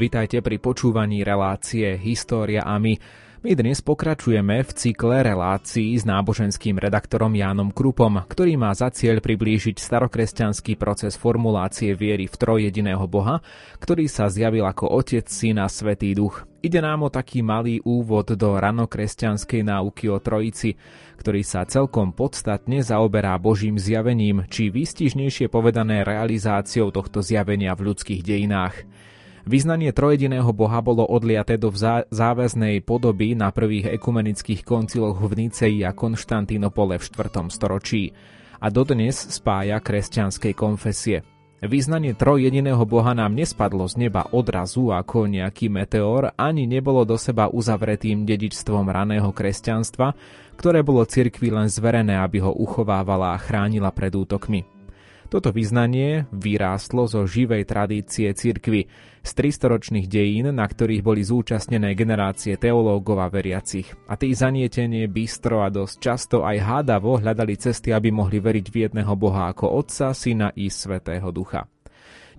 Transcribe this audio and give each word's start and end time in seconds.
Vitajte 0.00 0.40
pri 0.40 0.56
počúvaní 0.56 1.20
relácie 1.20 1.92
História 2.00 2.64
a 2.64 2.80
my. 2.80 2.96
My 3.44 3.52
dnes 3.52 3.84
pokračujeme 3.84 4.64
v 4.64 4.70
cykle 4.72 5.20
relácií 5.20 5.92
s 5.92 6.08
náboženským 6.08 6.80
redaktorom 6.80 7.28
Jánom 7.36 7.68
Krupom, 7.68 8.24
ktorý 8.24 8.56
má 8.56 8.72
za 8.72 8.88
cieľ 8.88 9.20
priblížiť 9.20 9.76
starokresťanský 9.76 10.80
proces 10.80 11.20
formulácie 11.20 11.92
viery 11.92 12.32
v 12.32 12.32
trojjediného 12.32 13.04
Boha, 13.12 13.44
ktorý 13.76 14.08
sa 14.08 14.32
zjavil 14.32 14.64
ako 14.64 14.88
Otec, 14.88 15.28
Syn 15.28 15.60
a 15.60 15.68
Svetý 15.68 16.16
Duch. 16.16 16.48
Ide 16.64 16.80
nám 16.80 17.04
o 17.04 17.12
taký 17.12 17.44
malý 17.44 17.84
úvod 17.84 18.32
do 18.40 18.56
ranokresťanskej 18.56 19.68
náuky 19.68 20.08
o 20.08 20.16
Trojici, 20.16 20.80
ktorý 21.20 21.44
sa 21.44 21.68
celkom 21.68 22.16
podstatne 22.16 22.80
zaoberá 22.80 23.36
Božím 23.36 23.76
zjavením, 23.76 24.48
či 24.48 24.72
výstižnejšie 24.72 25.52
povedané 25.52 26.08
realizáciou 26.08 26.88
tohto 26.88 27.20
zjavenia 27.20 27.76
v 27.76 27.92
ľudských 27.92 28.24
dejinách. 28.24 28.88
Vyznanie 29.48 29.96
trojediného 29.96 30.52
Boha 30.52 30.84
bolo 30.84 31.08
odliaté 31.08 31.56
do 31.56 31.72
záväznej 32.12 32.84
podoby 32.84 33.32
na 33.32 33.48
prvých 33.48 33.96
ekumenických 33.96 34.64
konciloch 34.68 35.16
v 35.16 35.32
Nicei 35.46 35.80
a 35.80 35.96
Konštantínopole 35.96 37.00
v 37.00 37.04
4. 37.08 37.48
storočí 37.48 38.12
a 38.60 38.68
dodnes 38.68 39.16
spája 39.16 39.80
kresťanskej 39.80 40.52
konfesie. 40.52 41.24
Význanie 41.60 42.16
trojjediného 42.16 42.80
Boha 42.88 43.12
nám 43.12 43.36
nespadlo 43.36 43.84
z 43.84 44.08
neba 44.08 44.24
odrazu 44.32 44.96
ako 44.96 45.28
nejaký 45.28 45.68
meteor, 45.68 46.32
ani 46.40 46.64
nebolo 46.64 47.04
do 47.04 47.20
seba 47.20 47.52
uzavretým 47.52 48.24
dedičstvom 48.24 48.88
raného 48.88 49.28
kresťanstva, 49.28 50.16
ktoré 50.56 50.80
bolo 50.80 51.04
cirkvi 51.04 51.52
len 51.52 51.68
zverené, 51.68 52.16
aby 52.16 52.40
ho 52.40 52.52
uchovávala 52.52 53.36
a 53.36 53.40
chránila 53.40 53.92
pred 53.92 54.12
útokmi. 54.12 54.79
Toto 55.30 55.54
vyznanie 55.54 56.26
vyrástlo 56.34 57.06
zo 57.06 57.22
živej 57.22 57.62
tradície 57.62 58.34
cirkvy, 58.34 58.90
z 59.22 59.30
300-ročných 59.30 60.10
dejín, 60.10 60.50
na 60.50 60.66
ktorých 60.66 61.06
boli 61.06 61.22
zúčastnené 61.22 61.94
generácie 61.94 62.58
teológov 62.58 63.22
a 63.22 63.30
veriacich. 63.30 63.86
A 64.10 64.18
tí 64.18 64.34
zanietenie, 64.34 65.06
bystro 65.06 65.62
a 65.62 65.70
dosť 65.70 65.96
často 66.02 66.36
aj 66.42 66.58
hádavo 66.58 67.22
hľadali 67.22 67.54
cesty, 67.54 67.94
aby 67.94 68.10
mohli 68.10 68.42
veriť 68.42 68.66
v 68.74 68.76
jedného 68.90 69.14
Boha 69.14 69.54
ako 69.54 69.70
Otca, 69.70 70.10
Syna 70.18 70.50
i 70.58 70.66
Svetého 70.66 71.30
Ducha. 71.30 71.70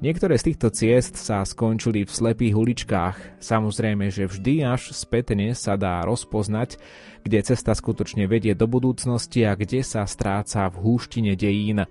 Niektoré 0.02 0.36
z 0.36 0.52
týchto 0.52 0.74
ciest 0.74 1.16
sa 1.16 1.46
skončili 1.46 2.04
v 2.04 2.12
slepých 2.12 2.58
uličkách. 2.58 3.16
Samozrejme, 3.38 4.12
že 4.12 4.26
vždy 4.26 4.66
až 4.66 4.92
spätne 4.98 5.54
sa 5.54 5.78
dá 5.78 6.02
rozpoznať, 6.04 6.76
kde 7.24 7.40
cesta 7.40 7.72
skutočne 7.72 8.26
vedie 8.28 8.52
do 8.58 8.66
budúcnosti 8.66 9.46
a 9.48 9.56
kde 9.56 9.86
sa 9.86 10.04
stráca 10.10 10.68
v 10.74 10.76
húštine 10.82 11.38
dejín. 11.38 11.86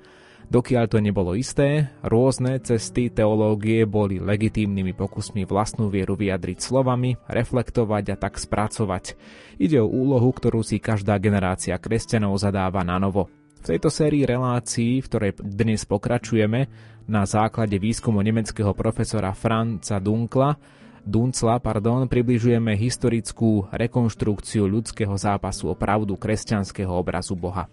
Dokiaľ 0.50 0.84
to 0.90 0.98
nebolo 0.98 1.38
isté, 1.38 1.94
rôzne 2.02 2.58
cesty 2.58 3.06
teológie 3.06 3.86
boli 3.86 4.18
legitímnymi 4.18 4.98
pokusmi 4.98 5.46
vlastnú 5.46 5.86
vieru 5.86 6.18
vyjadriť 6.18 6.58
slovami, 6.58 7.14
reflektovať 7.30 8.04
a 8.10 8.16
tak 8.18 8.34
spracovať. 8.34 9.14
Ide 9.62 9.78
o 9.78 9.86
úlohu, 9.86 10.34
ktorú 10.34 10.66
si 10.66 10.82
každá 10.82 11.22
generácia 11.22 11.78
kresťanov 11.78 12.34
zadáva 12.34 12.82
na 12.82 12.98
novo. 12.98 13.30
V 13.62 13.70
tejto 13.70 13.94
sérii 13.94 14.26
relácií, 14.26 14.98
v 14.98 15.06
ktorej 15.06 15.32
dnes 15.38 15.86
pokračujeme, 15.86 16.66
na 17.06 17.22
základe 17.30 17.78
výskumu 17.78 18.18
nemeckého 18.18 18.74
profesora 18.74 19.30
Franca 19.30 20.02
Dunkla, 20.02 20.58
Duncla 21.00 21.56
pardon, 21.64 22.04
približujeme 22.04 22.76
historickú 22.76 23.64
rekonštrukciu 23.72 24.68
ľudského 24.68 25.16
zápasu 25.16 25.72
o 25.72 25.74
pravdu 25.74 26.14
kresťanského 26.14 26.92
obrazu 26.92 27.32
Boha. 27.34 27.72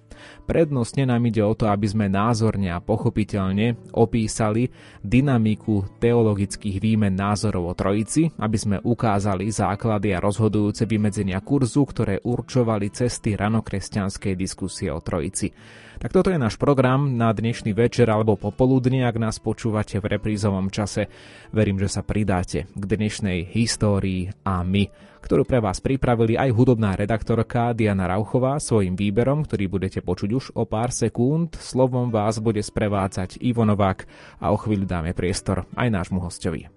Prednostne 0.49 1.05
nám 1.05 1.21
ide 1.29 1.43
o 1.45 1.53
to, 1.53 1.69
aby 1.69 1.85
sme 1.85 2.07
názorne 2.09 2.73
a 2.73 2.81
pochopiteľne 2.81 3.77
opísali 3.93 4.73
dynamiku 5.05 5.99
teologických 6.01 6.81
výmen 6.81 7.13
názorov 7.13 7.71
o 7.71 7.77
Trojici, 7.77 8.33
aby 8.39 8.57
sme 8.57 8.77
ukázali 8.81 9.51
základy 9.51 10.15
a 10.15 10.23
rozhodujúce 10.23 10.89
vymedzenia 10.89 11.43
kurzu, 11.43 11.85
ktoré 11.85 12.23
určovali 12.23 12.89
cesty 12.89 13.37
ranokresťanskej 13.37 14.33
diskusie 14.33 14.89
o 14.89 15.03
Trojici. 15.03 15.53
Tak 15.97 16.13
toto 16.13 16.29
je 16.29 16.37
náš 16.37 16.61
program 16.61 17.17
na 17.17 17.33
dnešný 17.33 17.73
večer 17.73 18.05
alebo 18.05 18.37
popoludne, 18.37 19.09
ak 19.09 19.17
nás 19.17 19.41
počúvate 19.41 19.97
v 19.97 20.13
reprízovom 20.13 20.69
čase. 20.69 21.09
Verím, 21.49 21.81
že 21.81 21.89
sa 21.89 22.05
pridáte 22.05 22.69
k 22.69 22.83
dnešnej 22.85 23.49
histórii 23.49 24.29
a 24.45 24.61
my, 24.61 24.93
ktorú 25.25 25.41
pre 25.41 25.57
vás 25.57 25.81
pripravili 25.81 26.37
aj 26.37 26.53
hudobná 26.53 26.93
redaktorka 26.93 27.73
Diana 27.73 28.05
Rauchová 28.05 28.61
svojim 28.61 28.93
výberom, 28.93 29.41
ktorý 29.49 29.65
budete 29.65 30.05
počuť 30.05 30.29
už 30.37 30.45
o 30.53 30.69
pár 30.69 30.93
sekúnd. 30.93 31.57
Slovom 31.57 32.13
vás 32.13 32.37
bude 32.37 32.61
sprevádzať 32.61 33.41
Ivo 33.41 33.65
Novák 33.65 34.05
a 34.37 34.53
o 34.53 34.57
chvíľu 34.61 34.85
dáme 34.85 35.17
priestor 35.17 35.65
aj 35.73 35.89
nášmu 35.89 36.21
hostovi. 36.21 36.76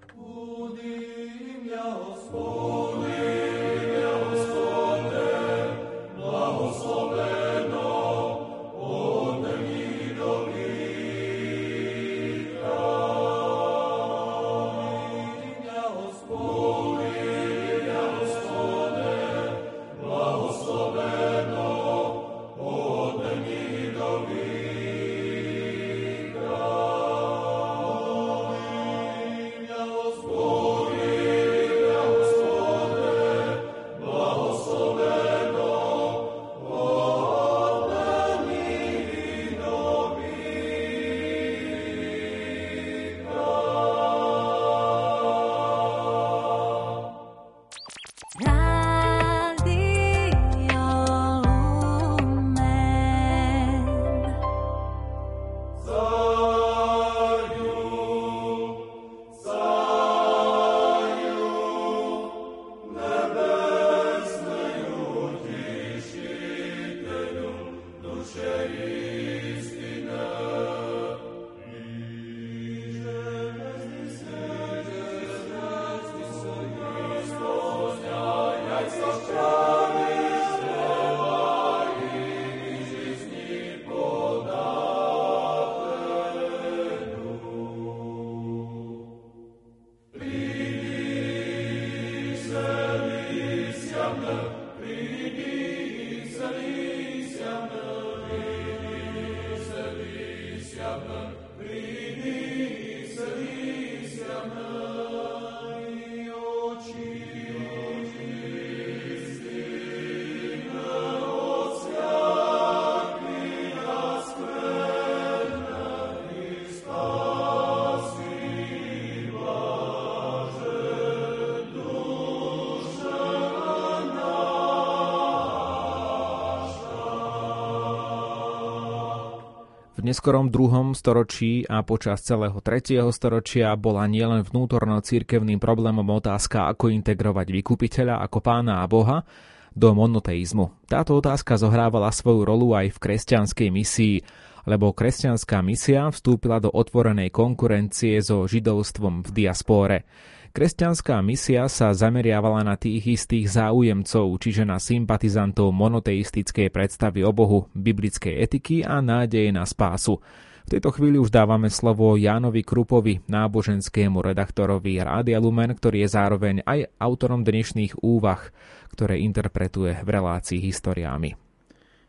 V 130.00 130.08
neskorom 130.08 130.48
druhom 130.48 130.96
storočí 130.96 131.68
a 131.68 131.84
počas 131.84 132.24
celého 132.24 132.56
tretieho 132.64 133.12
storočia 133.12 133.76
bola 133.76 134.08
nielen 134.08 134.40
vnútorno 134.48 134.96
církevným 134.96 135.60
problémom 135.60 136.08
otázka, 136.16 136.72
ako 136.72 136.88
integrovať 136.88 137.52
vykupiteľa 137.52 138.24
ako 138.24 138.40
pána 138.40 138.80
a 138.80 138.88
boha 138.88 139.28
do 139.76 139.92
monoteizmu. 139.92 140.88
Táto 140.88 141.20
otázka 141.20 141.60
zohrávala 141.60 142.08
svoju 142.16 142.48
rolu 142.48 142.72
aj 142.72 142.96
v 142.96 143.02
kresťanskej 143.12 143.68
misii, 143.68 144.16
lebo 144.64 144.96
kresťanská 144.96 145.60
misia 145.60 146.08
vstúpila 146.08 146.64
do 146.64 146.72
otvorenej 146.72 147.28
konkurencie 147.28 148.24
so 148.24 148.48
židovstvom 148.48 149.20
v 149.20 149.28
diaspóre. 149.36 150.08
Kresťanská 150.50 151.22
misia 151.22 151.70
sa 151.70 151.94
zameriavala 151.94 152.66
na 152.66 152.74
tých 152.74 153.22
istých 153.22 153.54
záujemcov, 153.54 154.34
čiže 154.42 154.66
na 154.66 154.82
sympatizantov 154.82 155.70
monoteistickej 155.70 156.74
predstavy 156.74 157.22
o 157.22 157.30
Bohu, 157.30 157.70
biblickej 157.70 158.34
etiky 158.34 158.82
a 158.82 158.98
nádeje 158.98 159.54
na 159.54 159.62
spásu. 159.62 160.18
V 160.66 160.68
tejto 160.74 160.90
chvíli 160.90 161.22
už 161.22 161.30
dávame 161.30 161.70
slovo 161.70 162.18
Jánovi 162.18 162.66
Krupovi, 162.66 163.22
náboženskému 163.30 164.18
redaktorovi 164.18 164.98
Rádia 164.98 165.38
Lumen, 165.38 165.70
ktorý 165.70 166.02
je 166.02 166.18
zároveň 166.18 166.66
aj 166.66 166.98
autorom 166.98 167.46
dnešných 167.46 168.02
úvah, 168.02 168.42
ktoré 168.90 169.22
interpretuje 169.22 170.02
v 170.02 170.08
relácii 170.10 170.58
historiami. 170.58 171.38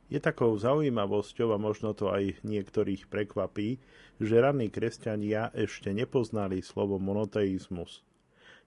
Je 0.10 0.18
takou 0.18 0.58
zaujímavosťou 0.58 1.54
a 1.54 1.62
možno 1.62 1.94
to 1.94 2.10
aj 2.10 2.42
niektorých 2.42 3.06
prekvapí, 3.06 3.78
že 4.18 4.34
ranní 4.42 4.74
kresťania 4.74 5.54
ešte 5.54 5.94
nepoznali 5.94 6.66
slovo 6.66 6.98
monoteizmus– 6.98 8.02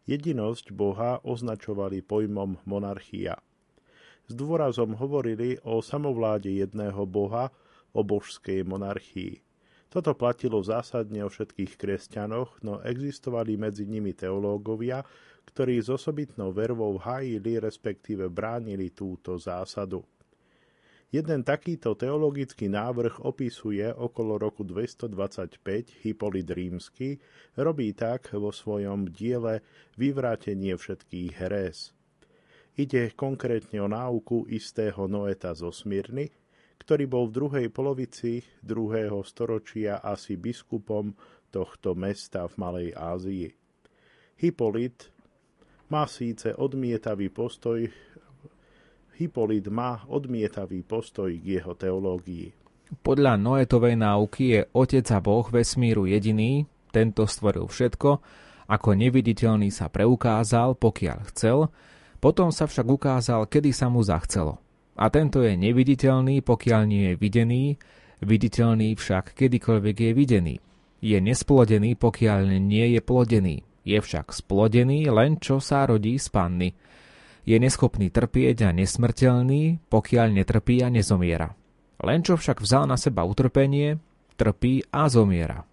Jedinosť 0.05 0.69
Boha 0.77 1.25
označovali 1.25 2.05
pojmom 2.05 2.61
monarchia. 2.69 3.41
S 4.25 4.33
dôrazom 4.37 4.97
hovorili 5.01 5.57
o 5.65 5.81
samovláde 5.81 6.53
jedného 6.53 7.09
Boha, 7.09 7.49
o 7.95 8.01
božskej 8.05 8.67
monarchii. 8.69 9.41
Toto 9.89 10.11
platilo 10.13 10.59
zásadne 10.59 11.23
o 11.23 11.31
všetkých 11.31 11.79
kresťanoch, 11.79 12.59
no 12.67 12.83
existovali 12.83 13.55
medzi 13.55 13.87
nimi 13.87 14.11
teológovia, 14.11 15.07
ktorí 15.47 15.79
s 15.79 15.89
osobitnou 15.89 16.51
vervou 16.51 16.99
hájili, 16.99 17.63
respektíve 17.63 18.27
bránili 18.27 18.91
túto 18.91 19.39
zásadu. 19.39 20.03
Jeden 21.13 21.45
takýto 21.45 21.93
teologický 21.99 22.71
návrh 22.71 23.23
opisuje 23.23 23.91
okolo 23.93 24.39
roku 24.41 24.63
225 24.63 26.05
Hippolyt 26.05 26.49
Rímsky, 26.51 27.21
robí 27.59 27.93
tak 27.93 28.33
vo 28.33 28.55
svojom 28.55 29.11
diele 29.11 29.61
Vyvrátenie 29.99 30.75
všetkých 30.75 31.31
herés. 31.39 31.95
Ide 32.75 33.15
konkrétne 33.15 33.79
o 33.79 33.89
náuku 33.89 34.51
istého 34.51 35.07
Noeta 35.07 35.55
zo 35.55 35.71
Smyrny, 35.71 36.27
ktorý 36.83 37.05
bol 37.07 37.25
v 37.31 37.37
druhej 37.39 37.67
polovici 37.71 38.43
druhého 38.61 39.23
storočia 39.23 40.03
asi 40.03 40.35
biskupom 40.35 41.15
tohto 41.55 41.95
mesta 41.95 42.51
v 42.51 42.55
Malej 42.59 42.89
Ázii. 42.99 43.47
Hippolyt 44.43 45.15
má 45.87 46.11
síce 46.11 46.51
odmietavý 46.59 47.31
postoj 47.31 47.87
Hippolyt 49.15 49.71
má 49.71 50.03
odmietavý 50.11 50.83
postoj 50.83 51.31
k 51.31 51.63
jeho 51.63 51.79
teológii. 51.79 52.51
Podľa 52.99 53.39
Noetovej 53.39 53.95
náuky 53.95 54.45
je 54.59 54.61
Otec 54.75 55.07
a 55.15 55.19
Boh 55.23 55.47
vesmíru 55.47 56.07
jediný, 56.11 56.67
tento 56.91 57.27
stvoril 57.27 57.71
všetko, 57.71 58.11
ako 58.71 58.89
neviditeľný 58.95 59.71
sa 59.71 59.87
preukázal, 59.87 60.75
pokiaľ 60.79 61.19
chcel, 61.31 61.71
potom 62.19 62.51
sa 62.51 62.67
však 62.67 62.87
ukázal, 62.87 63.47
kedy 63.47 63.71
sa 63.71 63.87
mu 63.87 64.03
zachcelo. 64.03 64.59
A 64.95 65.11
tento 65.11 65.43
je 65.43 65.59
neviditeľný, 65.59 66.43
pokiaľ 66.43 66.83
nie 66.87 67.05
je 67.13 67.15
videný, 67.19 67.65
viditeľný 68.23 68.95
však 68.95 69.35
kedykoľvek 69.35 69.97
je 70.01 70.13
videný. 70.15 70.55
Je 71.05 71.19
nesplodený, 71.21 71.99
pokiaľ 71.99 72.63
nie 72.63 72.97
je 72.97 73.01
plodený. 73.05 73.57
Je 73.85 73.99
však 74.01 74.33
splodený 74.33 75.13
len 75.13 75.37
čo 75.37 75.61
sa 75.61 75.85
rodí 75.85 76.17
z 76.17 76.33
panny 76.33 76.73
je 77.45 77.57
neschopný 77.61 78.09
trpieť 78.09 78.69
a 78.69 78.71
nesmrteľný, 78.73 79.85
pokiaľ 79.93 80.29
netrpí 80.41 80.81
a 80.81 80.89
nezomiera. 80.89 81.53
Len 82.01 82.21
čo 82.25 82.41
však 82.41 82.65
vzal 82.65 82.89
na 82.89 82.97
seba 82.97 83.25
utrpenie, 83.25 84.01
trpí 84.35 84.85
a 84.91 85.09
zomiera. 85.09 85.65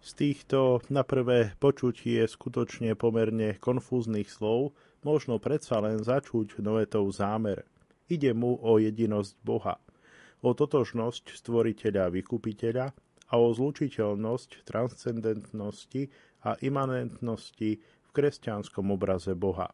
Z 0.00 0.16
týchto 0.16 0.80
na 0.88 1.04
prvé 1.04 1.52
počutie 1.60 2.24
skutočne 2.24 2.96
pomerne 2.96 3.60
konfúznych 3.60 4.32
slov 4.32 4.72
možno 5.04 5.36
predsa 5.36 5.80
len 5.80 6.00
začuť 6.00 6.60
Noetov 6.60 7.12
zámer. 7.12 7.68
Ide 8.08 8.32
mu 8.32 8.56
o 8.58 8.80
jedinosť 8.80 9.36
Boha, 9.44 9.76
o 10.40 10.50
totožnosť 10.56 11.36
stvoriteľa 11.36 12.08
a 12.08 12.12
vykupiteľa 12.16 12.86
a 13.30 13.34
o 13.38 13.48
zlučiteľnosť 13.52 14.66
transcendentnosti 14.66 16.02
a 16.48 16.56
imanentnosti 16.64 17.70
v 17.78 18.08
kresťanskom 18.10 18.90
obraze 18.90 19.36
Boha. 19.36 19.70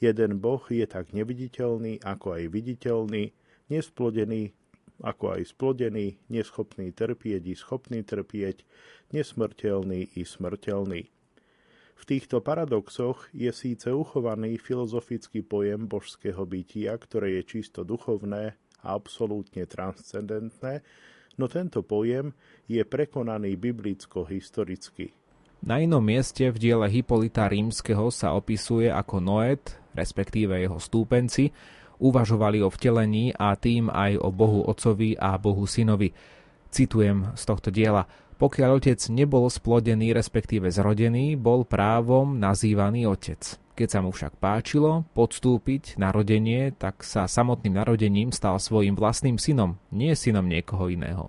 Jeden 0.00 0.40
Boh 0.40 0.64
je 0.72 0.88
tak 0.88 1.12
neviditeľný, 1.12 2.00
ako 2.00 2.40
aj 2.40 2.44
viditeľný, 2.48 3.36
nesplodený, 3.68 4.56
ako 5.04 5.36
aj 5.36 5.52
splodený, 5.52 6.16
neschopný 6.32 6.88
trpieť 6.92 7.42
i 7.44 7.54
schopný 7.56 8.00
trpieť, 8.00 8.64
nesmrteľný 9.12 10.16
i 10.16 10.22
smrteľný. 10.24 11.02
V 12.00 12.08
týchto 12.08 12.40
paradoxoch 12.40 13.28
je 13.36 13.52
síce 13.52 13.92
uchovaný 13.92 14.56
filozofický 14.56 15.44
pojem 15.44 15.84
božského 15.84 16.48
bytia, 16.48 16.96
ktoré 16.96 17.36
je 17.36 17.60
čisto 17.60 17.84
duchovné 17.84 18.56
a 18.80 18.86
absolútne 18.96 19.68
transcendentné, 19.68 20.80
no 21.36 21.44
tento 21.44 21.84
pojem 21.84 22.32
je 22.64 22.80
prekonaný 22.88 23.60
biblicko-historicky. 23.60 25.19
Na 25.60 25.76
inom 25.76 26.00
mieste 26.00 26.48
v 26.48 26.56
diele 26.56 26.88
Hipolita 26.88 27.44
rímskeho 27.44 28.08
sa 28.08 28.32
opisuje 28.32 28.88
ako 28.88 29.20
Noet, 29.20 29.76
respektíve 29.92 30.56
jeho 30.56 30.80
stúpenci, 30.80 31.52
uvažovali 32.00 32.64
o 32.64 32.72
vtelení 32.72 33.36
a 33.36 33.52
tým 33.60 33.92
aj 33.92 34.16
o 34.24 34.32
Bohu 34.32 34.64
Otcovi 34.64 35.20
a 35.20 35.36
Bohu 35.36 35.68
Synovi. 35.68 36.16
Citujem 36.72 37.36
z 37.36 37.42
tohto 37.44 37.68
diela. 37.68 38.08
Pokiaľ 38.40 38.80
otec 38.80 38.96
nebol 39.12 39.44
splodený, 39.52 40.16
respektíve 40.16 40.72
zrodený, 40.72 41.36
bol 41.36 41.68
právom 41.68 42.40
nazývaný 42.40 43.04
otec. 43.04 43.60
Keď 43.76 43.88
sa 43.88 44.00
mu 44.00 44.16
však 44.16 44.40
páčilo 44.40 45.04
podstúpiť 45.12 46.00
narodenie, 46.00 46.72
tak 46.72 47.04
sa 47.04 47.28
samotným 47.28 47.76
narodením 47.76 48.32
stal 48.32 48.56
svojim 48.56 48.96
vlastným 48.96 49.36
synom, 49.36 49.76
nie 49.92 50.16
synom 50.16 50.48
niekoho 50.48 50.88
iného. 50.88 51.28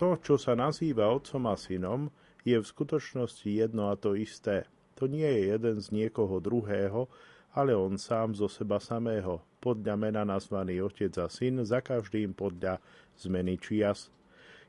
To, 0.00 0.16
čo 0.16 0.40
sa 0.40 0.56
nazýva 0.56 1.12
otcom 1.12 1.44
a 1.44 1.56
synom, 1.60 2.08
je 2.48 2.56
v 2.56 2.70
skutočnosti 2.70 3.44
jedno 3.44 3.92
a 3.92 3.94
to 4.00 4.16
isté. 4.16 4.64
To 4.96 5.04
nie 5.04 5.28
je 5.28 5.52
jeden 5.52 5.76
z 5.78 5.86
niekoho 5.92 6.40
druhého, 6.40 7.06
ale 7.52 7.76
on 7.76 8.00
sám 8.00 8.32
zo 8.32 8.48
seba 8.48 8.80
samého, 8.80 9.44
podľa 9.60 9.94
mena 10.00 10.22
nazvaný 10.24 10.80
otec 10.80 11.12
a 11.20 11.28
syn, 11.28 11.62
za 11.62 11.84
každým 11.84 12.32
podľa 12.32 12.80
zmeny 13.20 13.60
čias. 13.60 14.10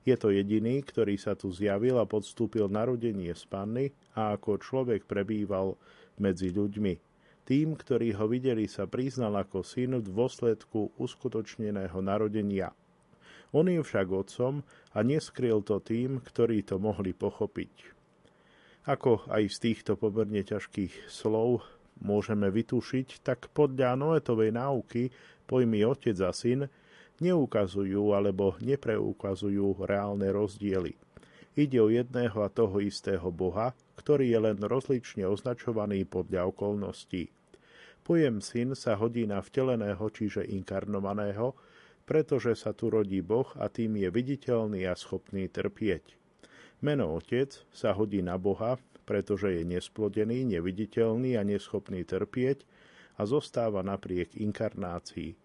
Je 0.07 0.15
to 0.15 0.31
jediný, 0.31 0.79
ktorý 0.79 1.19
sa 1.19 1.35
tu 1.35 1.51
zjavil 1.51 1.99
a 1.99 2.07
podstúpil 2.07 2.71
narodenie 2.71 3.35
z 3.35 3.43
panny 3.45 3.85
a 4.15 4.33
ako 4.35 4.57
človek 4.57 5.05
prebýval 5.05 5.75
medzi 6.17 6.49
ľuďmi. 6.49 6.93
Tým, 7.43 7.73
ktorí 7.73 8.13
ho 8.13 8.29
videli, 8.29 8.69
sa 8.69 8.85
priznal 8.85 9.33
ako 9.37 9.65
syn 9.65 9.97
v 9.99 10.05
dôsledku 10.05 10.93
uskutočneného 11.01 11.97
narodenia. 11.99 12.71
On 13.49 13.65
je 13.65 13.81
však 13.81 14.07
otcom 14.13 14.61
a 14.93 14.99
neskryl 15.01 15.65
to 15.65 15.81
tým, 15.81 16.21
ktorí 16.21 16.61
to 16.61 16.77
mohli 16.77 17.17
pochopiť. 17.17 17.97
Ako 18.85 19.25
aj 19.29 19.43
z 19.49 19.57
týchto 19.69 19.97
pomerne 19.97 20.41
ťažkých 20.45 21.09
slov 21.09 21.65
môžeme 21.99 22.47
vytušiť, 22.47 23.25
tak 23.25 23.49
podľa 23.51 23.97
Noetovej 23.97 24.55
náuky 24.55 25.09
pojmy 25.49 25.83
otec 25.83 26.15
a 26.23 26.31
syn 26.31 26.69
neukazujú 27.19 28.15
alebo 28.15 28.55
nepreukazujú 28.63 29.83
reálne 29.83 30.31
rozdiely. 30.31 30.95
Ide 31.59 31.79
o 31.83 31.91
jedného 31.91 32.39
a 32.39 32.47
toho 32.47 32.79
istého 32.79 33.27
Boha, 33.35 33.75
ktorý 33.99 34.31
je 34.31 34.39
len 34.39 34.57
rozlične 34.63 35.27
označovaný 35.27 36.07
podľa 36.07 36.47
okolností. 36.55 37.27
Pojem 37.99 38.39
syn 38.39 38.79
sa 38.79 38.95
hodí 38.95 39.27
na 39.27 39.43
vteleného, 39.43 40.07
čiže 40.07 40.47
inkarnovaného, 40.47 41.53
pretože 42.09 42.57
sa 42.57 42.73
tu 42.73 42.89
rodí 42.89 43.21
Boh 43.21 43.45
a 43.61 43.69
tým 43.69 44.01
je 44.01 44.09
viditeľný 44.09 44.89
a 44.89 44.97
schopný 44.97 45.45
trpieť. 45.45 46.17
Meno 46.81 47.13
Otec 47.13 47.53
sa 47.69 47.93
hodí 47.93 48.25
na 48.25 48.33
Boha, 48.41 48.81
pretože 49.05 49.53
je 49.53 49.61
nesplodený, 49.61 50.41
neviditeľný 50.57 51.37
a 51.37 51.45
neschopný 51.45 52.01
trpieť 52.01 52.65
a 53.21 53.29
zostáva 53.29 53.85
napriek 53.85 54.41
inkarnácii. 54.41 55.37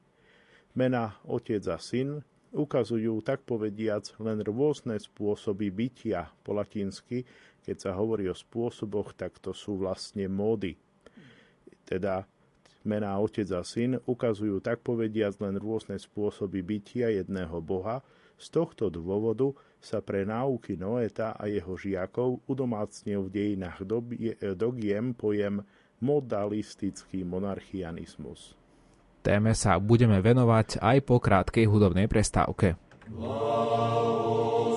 Mena 0.73 1.21
Otec 1.29 1.61
a 1.69 1.77
Syn 1.77 2.25
ukazujú 2.57 3.21
tak 3.21 3.45
povediac 3.45 4.09
len 4.25 4.41
rôzne 4.41 4.97
spôsoby 4.97 5.69
bytia 5.69 6.33
po 6.41 6.57
latinsky, 6.57 7.29
keď 7.61 7.77
sa 7.77 7.91
hovorí 7.93 8.25
o 8.33 8.37
spôsoboch, 8.37 9.13
tak 9.13 9.37
to 9.37 9.53
sú 9.53 9.77
vlastne 9.77 10.33
módy. 10.33 10.81
Teda 11.85 12.25
Mená 12.85 13.17
Otec 13.17 13.49
a 13.57 13.65
Syn 13.65 13.97
ukazujú 14.05 14.61
tak 14.61 14.85
povediac 14.85 15.41
len 15.41 15.57
rôzne 15.57 15.97
spôsoby 15.97 16.61
bytia 16.61 17.09
jedného 17.09 17.57
Boha, 17.65 18.05
z 18.37 18.47
tohto 18.53 18.93
dôvodu 18.93 19.57
sa 19.81 20.05
pre 20.05 20.29
náuky 20.29 20.77
Noeta 20.77 21.33
a 21.33 21.49
jeho 21.49 21.79
žiakov 21.81 22.45
udomácnil 22.45 23.25
v 23.25 23.33
dejinách 23.33 23.89
dogiem 24.53 25.17
pojem 25.17 25.65
modalistický 26.03 27.25
monarchianizmus. 27.25 28.59
Téme 29.25 29.57
sa 29.57 29.81
budeme 29.81 30.21
venovať 30.21 30.85
aj 30.85 30.99
po 31.09 31.17
krátkej 31.17 31.65
hudobnej 31.65 32.05
prestávke. 32.05 32.77
Wow. 33.09 34.74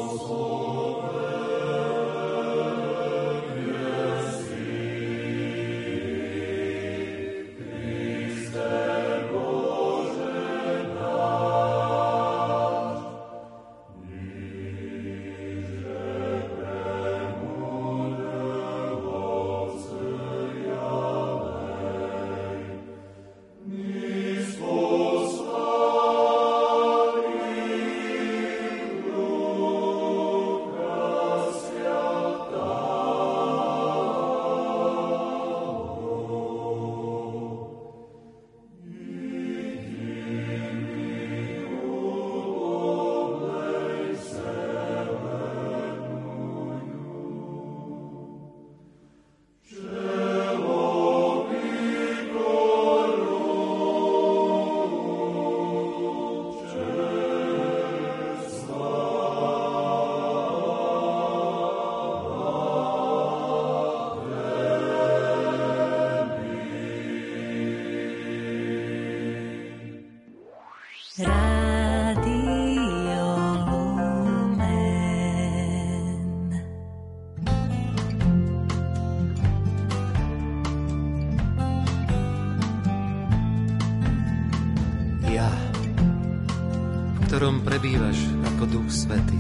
Prebývaš 87.88 88.20
ako 88.52 88.64
Duch 88.68 88.92
Svetý. 88.92 89.40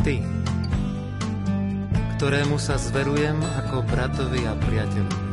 Ty, 0.00 0.16
ktorému 2.16 2.56
sa 2.56 2.80
zverujem 2.80 3.36
ako 3.36 3.84
bratovi 3.84 4.48
a 4.48 4.56
priateľovi. 4.56 5.28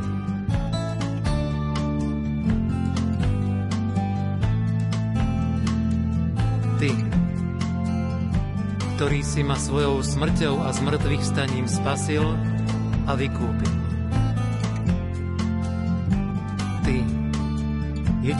Ty, 6.83 6.91
ktorý 8.99 9.19
si 9.23 9.39
ma 9.39 9.55
svojou 9.55 10.03
smrťou 10.03 10.67
a 10.67 10.75
zmrtvých 10.75 11.23
staním 11.23 11.71
spasil 11.71 12.35
a 13.07 13.15
vykúpil. 13.15 13.64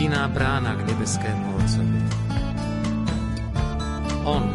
Jediná 0.06 0.30
brána 0.30 0.78
k 0.78 0.86
nebeskému 0.86 1.66
Otcovi. 1.66 2.02
On, 4.22 4.46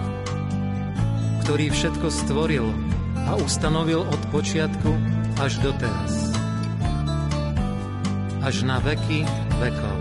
ktorý 1.43 1.75
všetko 1.75 2.07
stvoril 2.07 2.71
a 3.27 3.35
ustanovil 3.35 4.07
od 4.07 4.23
počiatku 4.31 4.95
až 5.43 5.59
do 5.59 5.75
teraz. 5.75 6.31
Až 8.47 8.63
na 8.63 8.79
veky 8.79 9.27
vekov. 9.59 9.99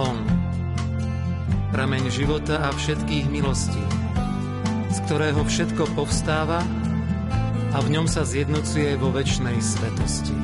On, 0.00 0.16
prameň 1.68 2.08
života 2.08 2.64
a 2.64 2.72
všetkých 2.72 3.28
milostí, 3.28 3.84
z 4.88 5.04
ktorého 5.04 5.44
všetko 5.44 5.84
povstáva 5.92 6.64
a 7.70 7.78
v 7.78 7.88
ňom 7.94 8.06
sa 8.10 8.26
zjednocuje 8.26 8.98
vo 8.98 9.14
väčšnej 9.14 9.62
svetosti. 9.62 10.34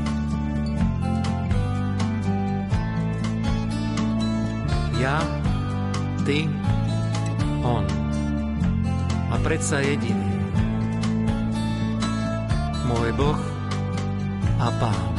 Ja 5.02 5.22
ty, 6.22 6.46
on. 7.66 7.84
A 9.30 9.36
predsa 9.42 9.82
jediný. 9.82 10.38
Môj 12.86 13.10
Boh 13.18 13.40
a 14.62 14.70
Pán. 14.78 15.15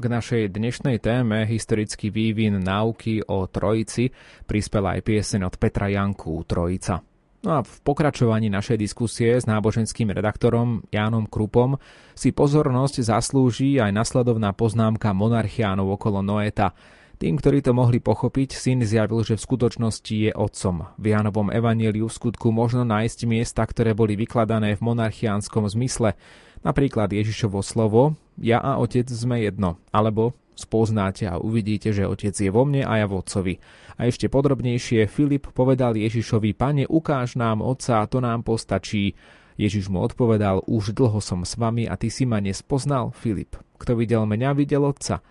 K 0.00 0.08
našej 0.08 0.56
dnešnej 0.56 0.96
téme 1.04 1.44
historický 1.44 2.08
vývin 2.08 2.56
náuky 2.56 3.20
o 3.20 3.44
Trojici 3.44 4.08
prispela 4.48 4.96
aj 4.96 5.04
pieseň 5.04 5.44
od 5.44 5.54
Petra 5.60 5.92
Janku 5.92 6.40
Trojica. 6.48 7.04
No 7.44 7.50
a 7.52 7.60
v 7.60 7.74
pokračovaní 7.84 8.48
našej 8.48 8.80
diskusie 8.80 9.36
s 9.36 9.44
náboženským 9.44 10.08
redaktorom 10.08 10.88
Jánom 10.88 11.28
Krupom 11.28 11.76
si 12.16 12.32
pozornosť 12.32 13.12
zaslúži 13.12 13.76
aj 13.76 13.92
nasledovná 13.92 14.56
poznámka 14.56 15.12
monarchiánov 15.12 16.00
okolo 16.00 16.24
Noeta. 16.24 16.72
Tým, 17.20 17.36
ktorí 17.36 17.60
to 17.60 17.76
mohli 17.76 18.00
pochopiť, 18.00 18.56
syn 18.56 18.80
zjavil, 18.80 19.20
že 19.20 19.36
v 19.36 19.44
skutočnosti 19.44 20.14
je 20.16 20.32
otcom. 20.32 20.96
V 20.96 21.12
Jánovom 21.12 21.52
evanieliu 21.52 22.08
v 22.08 22.16
skutku 22.16 22.48
možno 22.48 22.88
nájsť 22.88 23.28
miesta, 23.28 23.60
ktoré 23.68 23.92
boli 23.92 24.16
vykladané 24.16 24.80
v 24.80 24.80
monarchiánskom 24.80 25.68
zmysle. 25.68 26.16
Napríklad 26.60 27.08
Ježišovo 27.08 27.64
slovo 27.64 28.20
Ja 28.36 28.60
a 28.60 28.76
Otec 28.76 29.08
sme 29.08 29.40
jedno, 29.40 29.80
alebo 29.92 30.36
spoznáte 30.52 31.24
a 31.24 31.40
uvidíte, 31.40 31.92
že 31.92 32.04
Otec 32.04 32.36
je 32.36 32.52
vo 32.52 32.68
mne 32.68 32.84
a 32.84 33.00
ja 33.00 33.08
v 33.08 33.16
Otcovi. 33.16 33.54
A 33.96 34.08
ešte 34.08 34.28
podrobnejšie 34.28 35.08
Filip 35.08 35.48
povedal 35.56 35.96
Ježišovi, 35.96 36.52
Pane, 36.52 36.84
ukáž 36.84 37.40
nám 37.40 37.64
Otca, 37.64 38.04
to 38.08 38.20
nám 38.20 38.44
postačí. 38.44 39.16
Ježiš 39.60 39.92
mu 39.92 40.00
odpovedal, 40.04 40.64
už 40.64 40.96
dlho 40.96 41.20
som 41.20 41.44
s 41.44 41.56
vami 41.56 41.84
a 41.84 41.96
ty 41.96 42.08
si 42.08 42.24
ma 42.24 42.40
nespoznal, 42.40 43.12
Filip. 43.12 43.56
Kto 43.80 43.96
videl 43.96 44.24
mňa, 44.24 44.56
videl 44.56 44.84
Otca. 44.84 45.24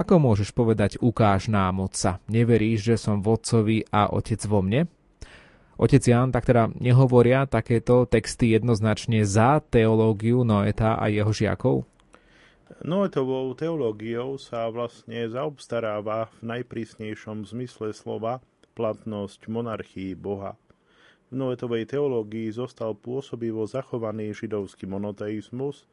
Ako 0.00 0.16
môžeš 0.16 0.56
povedať, 0.56 0.96
ukáž 1.00 1.52
nám 1.52 1.80
Otca? 1.84 2.24
Neveríš, 2.28 2.92
že 2.92 2.96
som 2.96 3.20
v 3.20 3.36
Otcovi 3.36 3.78
a 3.92 4.08
Otec 4.12 4.40
vo 4.48 4.64
mne? 4.64 4.88
Otec 5.80 6.04
Jan 6.04 6.28
tak 6.28 6.44
teda 6.44 6.68
nehovoria 6.76 7.48
takéto 7.48 8.04
texty 8.04 8.52
jednoznačne 8.52 9.24
za 9.24 9.64
teológiu 9.64 10.44
Noeta 10.44 11.00
a 11.00 11.08
jeho 11.08 11.32
žiakov? 11.32 11.88
Noetovou 12.84 13.56
teológiou 13.56 14.36
sa 14.36 14.68
vlastne 14.68 15.24
zaobstaráva 15.24 16.28
v 16.36 16.52
najprísnejšom 16.52 17.48
zmysle 17.48 17.96
slova 17.96 18.44
platnosť 18.76 19.48
monarchii 19.48 20.12
Boha. 20.20 20.60
V 21.32 21.40
Noetovej 21.40 21.88
teológii 21.96 22.52
zostal 22.52 22.92
pôsobivo 22.92 23.64
zachovaný 23.64 24.36
židovský 24.36 24.84
monoteizmus, 24.84 25.88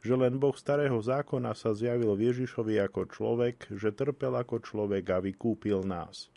že 0.00 0.16
len 0.16 0.40
Boh 0.40 0.56
starého 0.56 0.96
zákona 0.96 1.52
sa 1.52 1.76
zjavil 1.76 2.16
Ježišovi 2.16 2.80
ako 2.88 3.04
človek, 3.12 3.68
že 3.68 3.92
trpel 3.92 4.32
ako 4.32 4.64
človek 4.64 5.04
a 5.12 5.20
vykúpil 5.20 5.84
nás. 5.84 6.32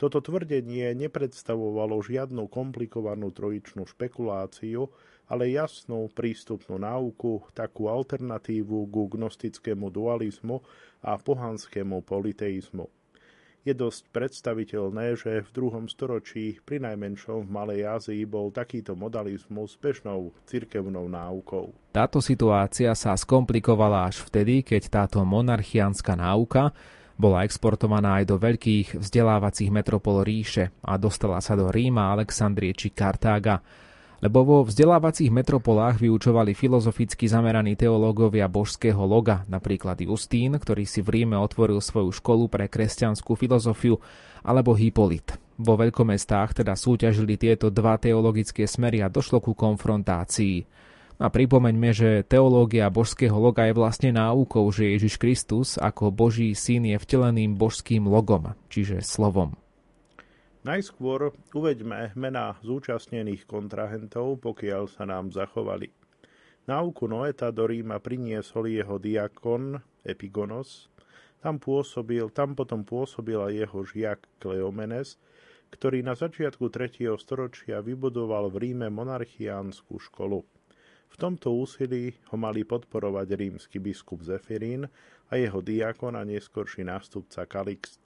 Toto 0.00 0.24
tvrdenie 0.24 0.96
nepredstavovalo 0.96 2.00
žiadnu 2.00 2.48
komplikovanú 2.48 3.28
trojičnú 3.36 3.84
špekuláciu, 3.84 4.88
ale 5.28 5.52
jasnú 5.52 6.08
prístupnú 6.08 6.80
náuku, 6.80 7.44
takú 7.52 7.92
alternatívu 7.92 8.88
ku 8.88 9.12
gnostickému 9.12 9.92
dualizmu 9.92 10.64
a 11.04 11.20
pohanskému 11.20 12.00
politeizmu. 12.00 12.88
Je 13.60 13.76
dosť 13.76 14.08
predstaviteľné, 14.08 15.20
že 15.20 15.44
v 15.44 15.50
druhom 15.52 15.84
storočí, 15.84 16.56
pri 16.64 16.80
najmenšom 16.80 17.44
v 17.44 17.52
Malej 17.52 17.80
Ázii, 17.84 18.24
bol 18.24 18.48
takýto 18.48 18.96
modalizmus 18.96 19.76
bežnou 19.76 20.32
cirkevnou 20.48 21.12
náukou. 21.12 21.76
Táto 21.92 22.24
situácia 22.24 22.96
sa 22.96 23.12
skomplikovala 23.20 24.08
až 24.08 24.24
vtedy, 24.24 24.64
keď 24.64 25.04
táto 25.04 25.20
monarchiánska 25.28 26.16
náuka 26.16 26.72
bola 27.20 27.44
exportovaná 27.44 28.24
aj 28.24 28.24
do 28.32 28.40
veľkých 28.40 28.96
vzdelávacích 28.96 29.68
metropol 29.68 30.24
ríše 30.24 30.72
a 30.80 30.96
dostala 30.96 31.36
sa 31.44 31.52
do 31.52 31.68
Ríma, 31.68 32.16
Alexandrie 32.16 32.72
či 32.72 32.88
Kartága. 32.88 33.60
Lebo 34.20 34.44
vo 34.44 34.58
vzdelávacích 34.64 35.32
metropolách 35.32 35.96
vyučovali 35.96 36.52
filozoficky 36.52 37.24
zameraní 37.24 37.72
teológovia 37.72 38.48
božského 38.52 39.00
loga, 39.00 39.48
napríklad 39.48 39.96
Justín, 40.04 40.56
ktorý 40.60 40.84
si 40.84 41.00
v 41.00 41.20
Ríme 41.20 41.40
otvoril 41.40 41.80
svoju 41.80 42.12
školu 42.12 42.48
pre 42.48 42.68
kresťanskú 42.68 43.32
filozofiu, 43.32 43.96
alebo 44.44 44.76
Hipolit. 44.76 45.36
Vo 45.60 45.76
veľkomestách 45.76 46.64
teda 46.64 46.76
súťažili 46.76 47.36
tieto 47.36 47.68
dva 47.68 47.96
teologické 47.96 48.64
smery 48.64 49.00
a 49.04 49.12
došlo 49.12 49.40
ku 49.40 49.52
konfrontácii. 49.52 50.68
A 51.20 51.28
pripomeňme, 51.28 51.92
že 51.92 52.24
teológia 52.24 52.88
božského 52.88 53.36
loga 53.36 53.68
je 53.68 53.76
vlastne 53.76 54.08
náukou, 54.08 54.64
že 54.72 54.96
Ježiš 54.96 55.20
Kristus 55.20 55.76
ako 55.76 56.08
Boží 56.08 56.56
syn 56.56 56.88
je 56.88 56.96
vteleným 56.96 57.60
božským 57.60 58.08
logom, 58.08 58.56
čiže 58.72 59.04
slovom. 59.04 59.52
Najskôr 60.64 61.36
uveďme 61.52 62.16
mená 62.16 62.56
zúčastnených 62.64 63.44
kontrahentov, 63.44 64.40
pokiaľ 64.40 64.88
sa 64.88 65.04
nám 65.04 65.28
zachovali. 65.28 65.92
Náuku 66.64 67.04
Noeta 67.04 67.52
do 67.52 67.68
Ríma 67.68 68.00
priniesol 68.00 68.72
jeho 68.72 68.96
diakon 68.96 69.76
Epigonos, 70.00 70.88
tam, 71.44 71.60
pôsobil, 71.60 72.32
tam 72.32 72.56
potom 72.56 72.80
pôsobil 72.80 73.36
aj 73.36 73.52
jeho 73.52 73.80
žiak 73.84 74.20
Kleomenes, 74.40 75.20
ktorý 75.68 76.00
na 76.00 76.16
začiatku 76.16 76.72
3. 76.72 77.12
storočia 77.20 77.84
vybudoval 77.84 78.48
v 78.48 78.56
Ríme 78.72 78.88
monarchiánsku 78.88 80.00
školu. 80.00 80.59
V 81.10 81.16
tomto 81.18 81.50
úsilí 81.52 82.14
ho 82.30 82.36
mali 82.38 82.62
podporovať 82.62 83.28
rímsky 83.34 83.82
biskup 83.82 84.22
Zefirín 84.22 84.86
a 85.26 85.32
jeho 85.34 85.58
diakon 85.58 86.14
a 86.14 86.22
neskorší 86.22 86.86
nástupca 86.86 87.44
Kalixt. 87.50 87.98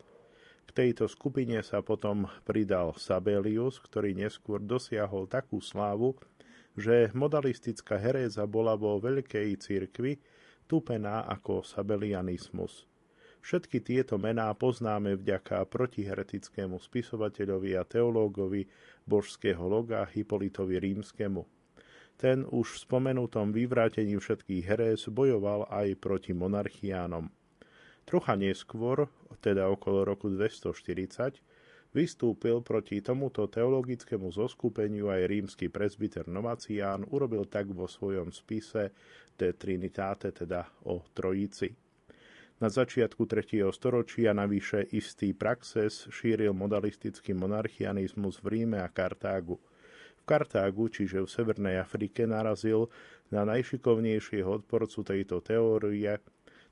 K 0.64 0.70
tejto 0.72 1.04
skupine 1.06 1.60
sa 1.60 1.84
potom 1.84 2.24
pridal 2.48 2.96
Sabelius, 2.96 3.76
ktorý 3.84 4.16
neskôr 4.16 4.58
dosiahol 4.58 5.28
takú 5.28 5.60
slávu, 5.60 6.16
že 6.74 7.12
modalistická 7.14 8.00
heréza 8.00 8.48
bola 8.48 8.74
vo 8.74 8.98
veľkej 8.98 9.60
cirkvi 9.60 10.18
tupená 10.66 11.28
ako 11.28 11.62
sabelianizmus. 11.62 12.88
Všetky 13.44 13.84
tieto 13.84 14.16
mená 14.16 14.48
poznáme 14.56 15.20
vďaka 15.20 15.68
protiheretickému 15.68 16.80
spisovateľovi 16.80 17.76
a 17.76 17.84
teológovi 17.84 18.64
božského 19.04 19.60
loga 19.68 20.08
Hipolitovi 20.08 20.80
rímskemu. 20.80 21.44
Ten 22.14 22.46
už 22.46 22.78
v 22.78 22.82
spomenutom 22.86 23.50
vyvrátení 23.50 24.16
všetkých 24.16 24.64
herés 24.64 25.06
bojoval 25.10 25.66
aj 25.68 25.98
proti 25.98 26.30
monarchiánom. 26.30 27.28
Trocha 28.04 28.36
neskôr, 28.36 29.08
teda 29.40 29.66
okolo 29.68 30.04
roku 30.06 30.30
240, 30.30 31.40
Vystúpil 31.94 32.58
proti 32.58 32.98
tomuto 32.98 33.46
teologickému 33.46 34.26
zoskupeniu 34.34 35.14
aj 35.14 35.30
rímsky 35.30 35.70
presbyter 35.70 36.26
Novacián, 36.26 37.06
urobil 37.06 37.46
tak 37.46 37.70
vo 37.70 37.86
svojom 37.86 38.34
spise 38.34 38.90
De 39.38 39.54
Trinitate, 39.54 40.34
teda 40.34 40.66
o 40.90 41.06
Trojici. 41.14 41.70
Na 42.58 42.66
začiatku 42.66 43.30
3. 43.30 43.62
storočia 43.70 44.34
navyše 44.34 44.82
istý 44.90 45.38
praxes 45.38 46.10
šíril 46.10 46.50
modalistický 46.50 47.30
monarchianizmus 47.30 48.42
v 48.42 48.46
Ríme 48.58 48.82
a 48.82 48.90
Kartágu. 48.90 49.62
V 50.24 50.32
Kartágu, 50.32 50.88
čiže 50.88 51.20
v 51.20 51.28
Severnej 51.28 51.76
Afrike, 51.84 52.24
narazil 52.24 52.88
na 53.28 53.44
najšikovnejšieho 53.44 54.64
odporcu 54.64 55.04
tejto 55.04 55.44
teórie, 55.44 56.16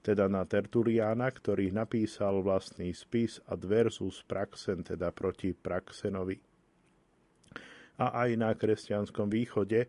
teda 0.01 0.25
na 0.25 0.49
Tertuliána, 0.49 1.29
ktorý 1.29 1.69
napísal 1.69 2.41
vlastný 2.41 2.97
spis 2.97 3.45
Adversus 3.45 4.25
Praxen, 4.25 4.81
teda 4.81 5.13
proti 5.13 5.53
Praxenovi. 5.53 6.41
A 8.01 8.25
aj 8.25 8.31
na 8.41 8.57
kresťanskom 8.57 9.29
východe 9.29 9.85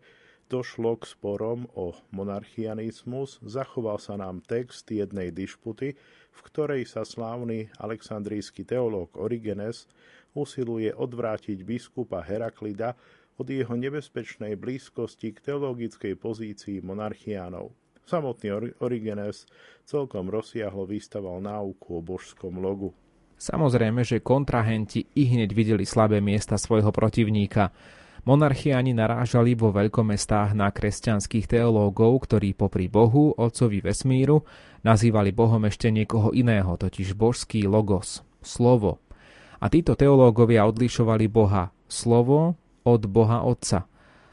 došlo 0.52 1.00
k 1.00 1.08
sporom 1.08 1.64
o 1.72 1.96
monarchianizmus, 2.12 3.40
zachoval 3.40 3.96
sa 3.96 4.20
nám 4.20 4.44
text 4.44 4.92
jednej 4.92 5.32
dišputy, 5.32 5.96
v 6.30 6.40
ktorej 6.52 6.84
sa 6.84 7.00
slávny 7.00 7.72
aleksandrijský 7.80 8.68
teológ 8.68 9.16
Origenes 9.16 9.88
usiluje 10.36 10.92
odvrátiť 10.92 11.64
biskupa 11.64 12.20
Heraklida 12.20 12.92
od 13.34 13.46
jeho 13.50 13.74
nebezpečnej 13.74 14.54
blízkosti 14.54 15.34
k 15.34 15.42
teologickej 15.50 16.14
pozícii 16.14 16.78
monarchiánov. 16.80 17.74
Samotný 18.04 18.76
Origenes 18.84 19.48
celkom 19.88 20.28
rozsiahlo 20.28 20.84
vystaval 20.84 21.40
náuku 21.40 21.98
o 21.98 22.04
božskom 22.04 22.60
logu. 22.60 22.92
Samozrejme, 23.40 24.04
že 24.06 24.22
kontrahenti 24.22 25.08
i 25.18 25.26
hneď 25.26 25.50
videli 25.50 25.84
slabé 25.88 26.20
miesta 26.20 26.54
svojho 26.54 26.92
protivníka. 26.94 27.74
Monarchiani 28.24 28.96
narážali 28.96 29.52
vo 29.52 29.68
veľkomestách 29.68 30.56
na 30.56 30.72
kresťanských 30.72 31.44
teológov, 31.44 32.24
ktorí 32.24 32.56
popri 32.56 32.88
Bohu, 32.88 33.36
Otcovi 33.36 33.84
vesmíru, 33.84 34.48
nazývali 34.80 35.28
Bohom 35.32 35.60
ešte 35.68 35.92
niekoho 35.92 36.32
iného, 36.32 36.76
totiž 36.76 37.12
božský 37.12 37.68
logos, 37.68 38.24
slovo. 38.40 39.00
A 39.60 39.68
títo 39.68 39.92
teológovia 39.92 40.64
odlišovali 40.64 41.28
Boha, 41.28 41.72
slovo, 41.84 42.56
od 42.84 43.08
Boha 43.08 43.42
Otca. 43.42 43.88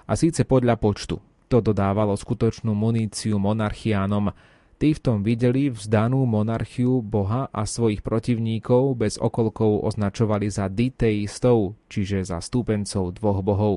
A 0.05 0.13
síce 0.19 0.43
podľa 0.43 0.75
počtu. 0.77 1.23
To 1.51 1.57
dodávalo 1.59 2.15
skutočnú 2.15 2.71
muníciu 2.71 3.39
monarchiánom. 3.39 4.31
Tí 4.79 4.95
v 4.95 4.99
tom 5.03 5.17
videli 5.21 5.71
vzdanú 5.71 6.23
monarchiu 6.23 7.03
Boha 7.03 7.51
a 7.51 7.67
svojich 7.67 8.03
protivníkov 8.03 8.97
bez 8.99 9.15
okolkov 9.19 9.83
označovali 9.87 10.47
za 10.47 10.67
diteistov, 10.67 11.75
čiže 11.91 12.23
za 12.27 12.39
stúpencov 12.39 13.15
dvoch 13.19 13.39
bohov. 13.43 13.75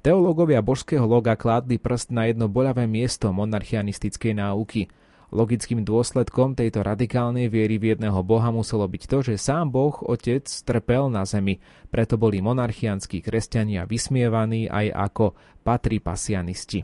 Teológovia 0.00 0.64
božského 0.64 1.04
loga 1.04 1.36
kládli 1.36 1.76
prst 1.76 2.08
na 2.08 2.28
jedno 2.28 2.48
boľavé 2.48 2.88
miesto 2.88 3.28
monarchianistickej 3.34 4.32
náuky– 4.38 4.82
Logickým 5.30 5.86
dôsledkom 5.86 6.58
tejto 6.58 6.82
radikálnej 6.82 7.46
viery 7.46 7.78
v 7.78 7.94
jedného 7.94 8.18
boha 8.26 8.50
muselo 8.50 8.82
byť 8.90 9.02
to, 9.06 9.18
že 9.22 9.38
sám 9.38 9.70
boh, 9.70 9.94
otec, 10.02 10.42
trpel 10.42 11.06
na 11.06 11.22
zemi, 11.22 11.62
preto 11.86 12.18
boli 12.18 12.42
monarchianskí 12.42 13.22
kresťania 13.22 13.86
vysmievaní 13.86 14.66
aj 14.66 14.90
ako 14.90 15.38
patripasianisti. 15.62 16.82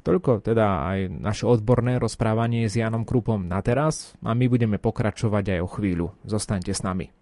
Toľko 0.00 0.44
teda 0.44 0.92
aj 0.92 0.98
naše 1.08 1.44
odborné 1.44 2.00
rozprávanie 2.00 2.68
s 2.68 2.76
Janom 2.76 3.04
Krupom 3.04 3.44
na 3.44 3.60
teraz 3.60 4.16
a 4.24 4.32
my 4.32 4.48
budeme 4.48 4.80
pokračovať 4.80 5.56
aj 5.56 5.60
o 5.60 5.68
chvíľu. 5.68 6.06
Zostaňte 6.24 6.72
s 6.72 6.80
nami. 6.84 7.19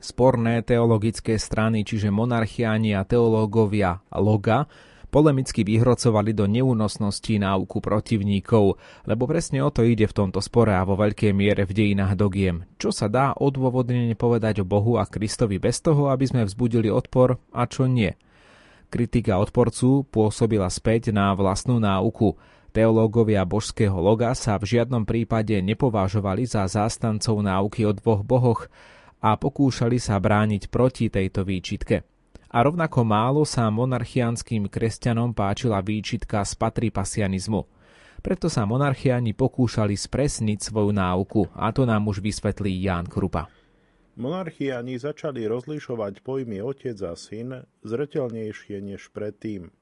Sporné 0.00 0.64
teologické 0.64 1.36
strany, 1.36 1.84
čiže 1.84 2.08
monarchiáni 2.08 2.96
a 2.96 3.04
teológovia 3.04 4.00
Loga, 4.16 4.64
polemicky 5.12 5.60
vyhrocovali 5.60 6.32
do 6.32 6.48
neúnosnosti 6.48 7.36
náuku 7.36 7.84
protivníkov, 7.84 8.80
lebo 9.04 9.22
presne 9.28 9.60
o 9.60 9.68
to 9.68 9.84
ide 9.84 10.08
v 10.08 10.16
tomto 10.16 10.40
spore 10.40 10.72
a 10.72 10.86
vo 10.88 10.96
veľkej 10.96 11.36
miere 11.36 11.68
v 11.68 11.76
dejinách 11.76 12.16
dogiem. 12.16 12.64
Čo 12.80 12.96
sa 12.96 13.12
dá 13.12 13.36
odôvodnene 13.36 14.16
povedať 14.16 14.62
o 14.62 14.68
Bohu 14.68 14.96
a 14.96 15.04
Kristovi 15.04 15.60
bez 15.60 15.84
toho, 15.84 16.08
aby 16.08 16.24
sme 16.24 16.48
vzbudili 16.48 16.88
odpor 16.88 17.36
a 17.52 17.68
čo 17.68 17.84
nie. 17.84 18.16
Kritika 18.88 19.36
odporcu 19.36 20.08
pôsobila 20.08 20.66
späť 20.72 21.12
na 21.12 21.30
vlastnú 21.36 21.76
náuku. 21.76 22.40
Teológovia 22.70 23.42
božského 23.42 23.98
loga 23.98 24.30
sa 24.32 24.54
v 24.56 24.78
žiadnom 24.78 25.02
prípade 25.02 25.58
nepovažovali 25.58 26.46
za 26.46 26.64
zástancov 26.70 27.42
náuky 27.42 27.82
o 27.82 27.92
dvoch 27.92 28.22
bohoch 28.22 28.70
a 29.20 29.36
pokúšali 29.36 30.00
sa 30.00 30.16
brániť 30.16 30.72
proti 30.72 31.12
tejto 31.12 31.44
výčitke. 31.44 32.02
A 32.50 32.58
rovnako 32.66 33.06
málo 33.06 33.42
sa 33.46 33.70
monarchianským 33.70 34.66
kresťanom 34.66 35.30
páčila 35.30 35.78
výčitka 35.78 36.42
z 36.42 36.58
patripasianizmu. 36.58 37.62
Preto 38.20 38.50
sa 38.50 38.66
monarchiani 38.66 39.32
pokúšali 39.32 39.94
spresniť 39.94 40.58
svoju 40.58 40.90
náuku 40.90 41.46
a 41.54 41.70
to 41.70 41.86
nám 41.86 42.10
už 42.10 42.20
vysvetlí 42.20 42.84
Ján 42.84 43.06
Krupa. 43.06 43.46
Monarchiani 44.18 44.98
začali 44.98 45.46
rozlišovať 45.46 46.20
pojmy 46.20 46.60
otec 46.60 46.98
a 47.06 47.14
syn 47.14 47.64
zretelnejšie 47.86 48.82
než 48.82 49.08
predtým– 49.14 49.70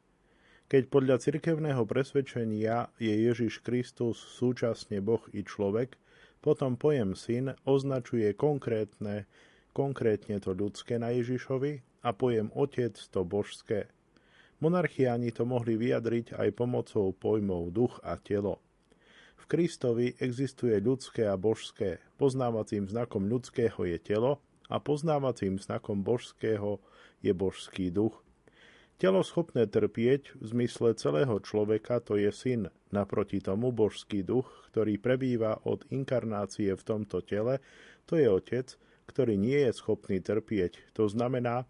keď 0.68 0.92
podľa 0.92 1.16
cirkevného 1.16 1.88
presvedčenia 1.88 2.92
je 3.01 3.09
Ježiš 3.09 3.64
Kristus 3.64 4.20
súčasne 4.20 5.01
Boh 5.01 5.24
i 5.33 5.40
človek, 5.40 5.96
potom 6.38 6.79
pojem 6.79 7.18
syn 7.18 7.55
označuje 7.66 8.35
konkrétne, 8.38 9.27
konkrétne 9.74 10.38
to 10.38 10.55
ľudské 10.55 10.96
na 10.96 11.11
Ježišovi 11.14 12.03
a 12.07 12.11
pojem 12.14 12.48
otec 12.55 12.94
to 12.94 13.27
božské. 13.27 13.90
Monarchiani 14.59 15.31
to 15.31 15.46
mohli 15.46 15.79
vyjadriť 15.79 16.35
aj 16.35 16.48
pomocou 16.59 17.14
pojmov 17.14 17.70
duch 17.70 18.03
a 18.03 18.18
telo. 18.18 18.59
V 19.38 19.44
Kristovi 19.46 20.18
existuje 20.18 20.74
ľudské 20.83 21.31
a 21.31 21.38
božské. 21.38 22.03
Poznávacím 22.18 22.90
znakom 22.90 23.31
ľudského 23.31 23.87
je 23.87 23.98
telo 24.03 24.42
a 24.66 24.83
poznávacím 24.83 25.62
znakom 25.62 26.03
božského 26.03 26.83
je 27.22 27.31
božský 27.31 27.94
duch. 27.94 28.18
Telo 28.98 29.22
schopné 29.22 29.70
trpieť 29.70 30.34
v 30.34 30.44
zmysle 30.50 30.90
celého 30.98 31.38
človeka 31.38 32.02
to 32.02 32.18
je 32.18 32.34
syn, 32.34 32.66
naproti 32.90 33.38
tomu 33.38 33.70
božský 33.70 34.26
duch, 34.26 34.50
ktorý 34.74 34.98
prebýva 34.98 35.62
od 35.62 35.87
inkarnácie 35.94 36.74
v 36.74 36.82
tomto 36.82 37.22
tele, 37.22 37.62
to 38.11 38.18
je 38.18 38.26
otec, 38.26 38.74
ktorý 39.06 39.38
nie 39.38 39.54
je 39.54 39.72
schopný 39.78 40.18
trpieť. 40.18 40.98
To 40.98 41.06
znamená, 41.06 41.62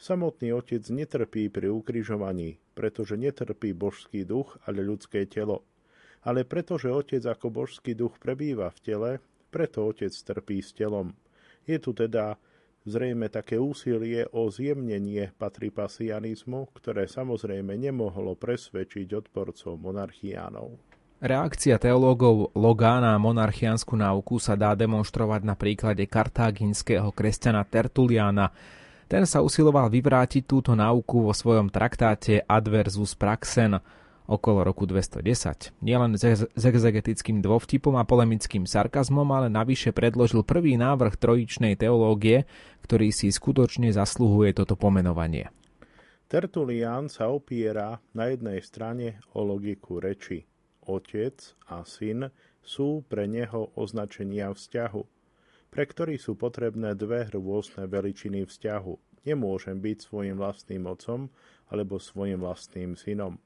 samotný 0.00 0.56
otec 0.56 0.80
netrpí 0.88 1.52
pri 1.52 1.68
ukrižovaní, 1.68 2.56
pretože 2.72 3.20
netrpí 3.20 3.76
božský 3.76 4.24
duch, 4.24 4.56
ale 4.64 4.80
ľudské 4.80 5.28
telo. 5.28 5.68
Ale 6.24 6.48
pretože 6.48 6.88
otec 6.88 7.20
ako 7.28 7.60
božský 7.60 7.92
duch 7.92 8.16
prebýva 8.16 8.72
v 8.72 8.80
tele, 8.80 9.10
preto 9.52 9.84
otec 9.84 10.16
trpí 10.16 10.64
s 10.64 10.72
telom. 10.72 11.12
Je 11.68 11.76
tu 11.76 11.92
teda 11.92 12.40
zrejme 12.84 13.28
také 13.28 13.60
úsilie 13.60 14.28
o 14.32 14.48
zjemnenie 14.48 15.32
patripasianizmu, 15.36 16.72
ktoré 16.76 17.04
samozrejme 17.06 17.76
nemohlo 17.76 18.36
presvedčiť 18.36 19.08
odporcov 19.16 19.76
monarchiánov. 19.76 20.76
Reakcia 21.20 21.76
teológov 21.76 22.48
Loga 22.56 22.96
na 22.96 23.20
monarchiánsku 23.20 23.92
náuku 23.92 24.40
sa 24.40 24.56
dá 24.56 24.72
demonstrovať 24.72 25.44
na 25.44 25.52
príklade 25.52 26.08
kartáginského 26.08 27.12
kresťana 27.12 27.60
Tertuliana. 27.68 28.48
Ten 29.04 29.28
sa 29.28 29.44
usiloval 29.44 29.92
vyvrátiť 29.92 30.48
túto 30.48 30.72
náuku 30.72 31.28
vo 31.28 31.36
svojom 31.36 31.68
traktáte 31.68 32.40
Adversus 32.48 33.12
Praxen– 33.12 33.76
okolo 34.30 34.62
roku 34.62 34.86
210. 34.86 35.74
Nielen 35.82 36.14
s 36.14 36.62
exegetickým 36.62 37.42
dôvtipom 37.42 37.98
a 37.98 38.06
polemickým 38.06 38.62
sarkazmom, 38.62 39.26
ale 39.34 39.50
navyše 39.50 39.90
predložil 39.90 40.46
prvý 40.46 40.78
návrh 40.78 41.18
trojičnej 41.18 41.74
teológie, 41.74 42.46
ktorý 42.86 43.10
si 43.10 43.34
skutočne 43.34 43.90
zasluhuje 43.90 44.54
toto 44.54 44.78
pomenovanie. 44.78 45.50
Tertulian 46.30 47.10
sa 47.10 47.26
opiera 47.26 47.98
na 48.14 48.30
jednej 48.30 48.62
strane 48.62 49.18
o 49.34 49.42
logiku 49.42 49.98
reči. 49.98 50.46
Otec 50.86 51.34
a 51.66 51.82
syn 51.82 52.30
sú 52.62 53.02
pre 53.10 53.26
neho 53.26 53.74
označenia 53.74 54.54
vzťahu, 54.54 55.02
pre 55.74 55.84
ktorý 55.90 56.22
sú 56.22 56.38
potrebné 56.38 56.94
dve 56.94 57.26
rôzne 57.34 57.90
veličiny 57.90 58.46
vzťahu. 58.46 59.26
Nemôžem 59.26 59.82
byť 59.82 59.98
svojim 60.06 60.38
vlastným 60.38 60.86
otcom 60.86 61.34
alebo 61.66 61.98
svojim 61.98 62.38
vlastným 62.38 62.94
synom. 62.94 63.42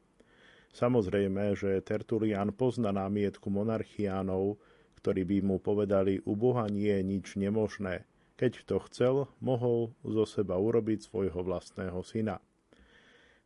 Samozrejme, 0.75 1.55
že 1.55 1.79
Tertulian 1.87 2.51
pozná 2.51 2.91
námietku 2.91 3.47
monarchiánov, 3.47 4.59
ktorí 4.99 5.23
by 5.23 5.39
mu 5.47 5.57
povedali, 5.63 6.19
u 6.27 6.35
Boha 6.35 6.67
nie 6.67 6.91
je 6.91 7.03
nič 7.07 7.27
nemožné. 7.39 8.03
Keď 8.35 8.67
to 8.67 8.83
chcel, 8.91 9.15
mohol 9.39 9.95
zo 10.03 10.27
seba 10.27 10.59
urobiť 10.59 11.07
svojho 11.07 11.47
vlastného 11.47 12.03
syna. 12.03 12.43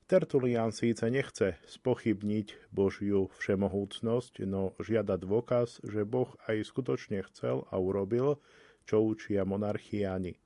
Tertulian 0.08 0.72
síce 0.72 1.04
nechce 1.12 1.60
spochybniť 1.68 2.72
Božiu 2.72 3.28
všemohúcnosť, 3.36 4.48
no 4.48 4.72
žiada 4.80 5.20
dôkaz, 5.20 5.84
že 5.84 6.08
Boh 6.08 6.32
aj 6.48 6.64
skutočne 6.64 7.20
chcel 7.28 7.68
a 7.68 7.76
urobil, 7.76 8.40
čo 8.88 9.04
učia 9.04 9.44
monarchiáni. 9.44 10.40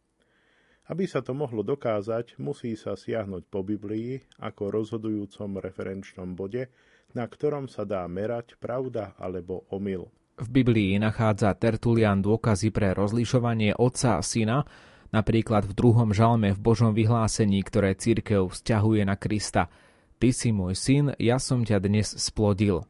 Aby 0.91 1.07
sa 1.07 1.23
to 1.23 1.31
mohlo 1.31 1.63
dokázať, 1.63 2.43
musí 2.43 2.75
sa 2.75 2.99
siahnuť 2.99 3.47
po 3.47 3.63
Biblii 3.63 4.19
ako 4.43 4.75
rozhodujúcom 4.75 5.63
referenčnom 5.63 6.35
bode, 6.35 6.67
na 7.15 7.29
ktorom 7.29 7.71
sa 7.71 7.87
dá 7.87 8.03
merať 8.11 8.59
pravda 8.59 9.15
alebo 9.15 9.63
omyl. 9.71 10.11
V 10.43 10.49
Biblii 10.51 10.99
nachádza 10.99 11.55
Tertulian 11.55 12.19
dôkazy 12.19 12.75
pre 12.75 12.97
rozlišovanie 12.99 13.79
otca 13.79 14.19
a 14.19 14.23
syna, 14.25 14.67
napríklad 15.15 15.69
v 15.71 15.77
druhom 15.77 16.11
žalme 16.11 16.51
v 16.51 16.59
Božom 16.59 16.91
vyhlásení, 16.97 17.63
ktoré 17.63 17.95
církev 17.95 18.51
vzťahuje 18.51 19.07
na 19.07 19.15
Krista. 19.15 19.71
Ty 20.19 20.29
si 20.35 20.51
môj 20.51 20.75
syn, 20.75 21.05
ja 21.21 21.39
som 21.39 21.63
ťa 21.63 21.79
dnes 21.79 22.11
splodil. 22.17 22.83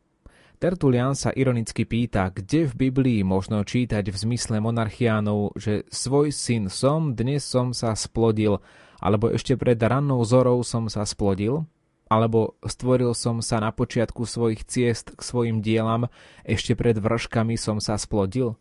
Tertulian 0.63 1.19
sa 1.19 1.35
ironicky 1.35 1.83
pýta, 1.83 2.31
kde 2.31 2.71
v 2.71 2.87
Biblii 2.87 3.27
možno 3.27 3.67
čítať 3.67 4.07
v 4.07 4.15
zmysle 4.15 4.63
monarchiánov, 4.63 5.59
že 5.59 5.83
svoj 5.91 6.31
syn 6.31 6.71
som, 6.71 7.19
dnes 7.19 7.43
som 7.43 7.75
sa 7.75 7.99
splodil, 7.99 8.63
alebo 9.03 9.27
ešte 9.27 9.59
pred 9.59 9.75
rannou 9.75 10.23
zorou 10.23 10.63
som 10.63 10.87
sa 10.87 11.03
splodil, 11.03 11.67
alebo 12.07 12.55
stvoril 12.63 13.11
som 13.11 13.43
sa 13.43 13.59
na 13.59 13.75
počiatku 13.75 14.23
svojich 14.23 14.63
ciest 14.63 15.19
k 15.19 15.21
svojim 15.27 15.67
dielam, 15.67 16.07
ešte 16.47 16.79
pred 16.79 16.95
vrškami 16.95 17.59
som 17.59 17.83
sa 17.83 17.99
splodil? 17.99 18.55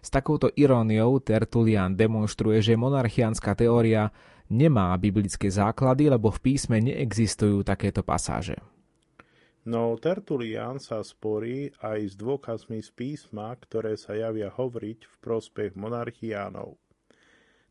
S 0.00 0.08
takouto 0.08 0.48
iróniou 0.56 1.20
Tertulian 1.20 1.92
demonstruje, 1.92 2.64
že 2.64 2.80
monarchiánska 2.80 3.52
teória 3.52 4.08
nemá 4.48 4.96
biblické 4.96 5.52
základy, 5.52 6.08
lebo 6.08 6.32
v 6.32 6.40
písme 6.40 6.80
neexistujú 6.80 7.60
takéto 7.68 8.00
pasáže. 8.00 8.56
No 9.64 9.96
Tertulian 9.96 10.76
sa 10.76 11.00
sporí 11.00 11.72
aj 11.80 12.12
s 12.12 12.14
dôkazmi 12.20 12.84
z 12.84 12.92
písma, 12.92 13.48
ktoré 13.56 13.96
sa 13.96 14.12
javia 14.12 14.52
hovoriť 14.52 15.08
v 15.08 15.14
prospech 15.24 15.72
monarchiánov. 15.72 16.76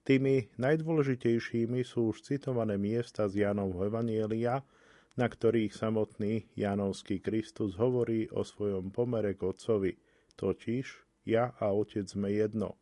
Tými 0.01 0.49
najdôležitejšími 0.57 1.85
sú 1.85 2.11
už 2.11 2.25
citované 2.25 2.81
miesta 2.81 3.29
z 3.29 3.45
Jánovho 3.45 3.87
Evanielia, 3.87 4.65
na 5.13 5.29
ktorých 5.29 5.69
samotný 5.69 6.49
Jánovský 6.57 7.21
Kristus 7.21 7.77
hovorí 7.77 8.25
o 8.33 8.41
svojom 8.41 8.89
pomere 8.89 9.37
k 9.37 9.53
Otcovi, 9.53 9.93
totiž 10.33 10.85
ja 11.29 11.53
a 11.61 11.71
Otec 11.71 12.09
sme 12.09 12.33
jedno. 12.33 12.75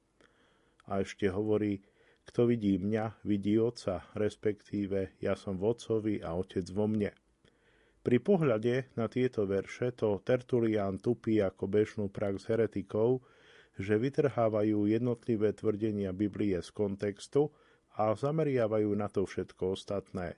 A 0.87 1.03
ešte 1.03 1.27
hovorí, 1.27 1.83
kto 2.25 2.47
vidí 2.47 2.79
mňa, 2.79 3.27
vidí 3.27 3.59
Otca, 3.59 4.07
respektíve 4.15 5.19
ja 5.19 5.35
som 5.35 5.59
v 5.59 5.67
Otcovi 5.67 6.15
a 6.23 6.31
Otec 6.33 6.65
vo 6.71 6.87
mne. 6.87 7.11
Pri 8.01 8.17
pohľade 8.17 8.97
na 8.97 9.05
tieto 9.05 9.45
verše 9.45 9.93
to 9.93 10.17
Tertulian 10.25 10.97
tupí 10.97 11.37
ako 11.37 11.69
bežnú 11.69 12.09
prax 12.09 12.49
heretikov, 12.49 13.21
že 13.77 14.01
vytrhávajú 14.01 14.89
jednotlivé 14.89 15.53
tvrdenia 15.53 16.09
Biblie 16.09 16.57
z 16.65 16.69
kontextu 16.73 17.53
a 17.93 18.09
zameriavajú 18.17 18.89
na 18.97 19.05
to 19.05 19.29
všetko 19.29 19.77
ostatné. 19.77 20.33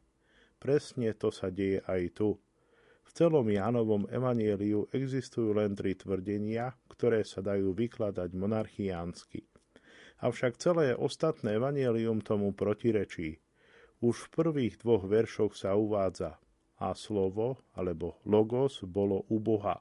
Presne 0.59 1.15
to 1.15 1.31
sa 1.31 1.47
deje 1.47 1.79
aj 1.87 2.19
tu. 2.19 2.35
V 3.03 3.09
celom 3.15 3.47
Jánovom 3.47 4.11
evanieliu 4.11 4.91
existujú 4.91 5.55
len 5.55 5.71
tri 5.71 5.95
tvrdenia, 5.95 6.75
ktoré 6.91 7.23
sa 7.23 7.39
dajú 7.39 7.71
vykladať 7.71 8.27
monarchiánsky. 8.35 9.47
Avšak 10.19 10.59
celé 10.59 10.99
ostatné 10.99 11.55
evanielium 11.55 12.19
tomu 12.19 12.51
protirečí. 12.51 13.39
Už 14.03 14.27
v 14.27 14.31
prvých 14.35 14.83
dvoch 14.83 15.07
veršoch 15.07 15.55
sa 15.55 15.79
uvádza 15.79 16.42
a 16.83 16.91
slovo 16.91 17.63
alebo 17.79 18.19
logos 18.27 18.83
bolo 18.83 19.23
u 19.31 19.39
Boha. 19.39 19.79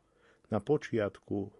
Na 0.54 0.62
počiatku 0.62 1.50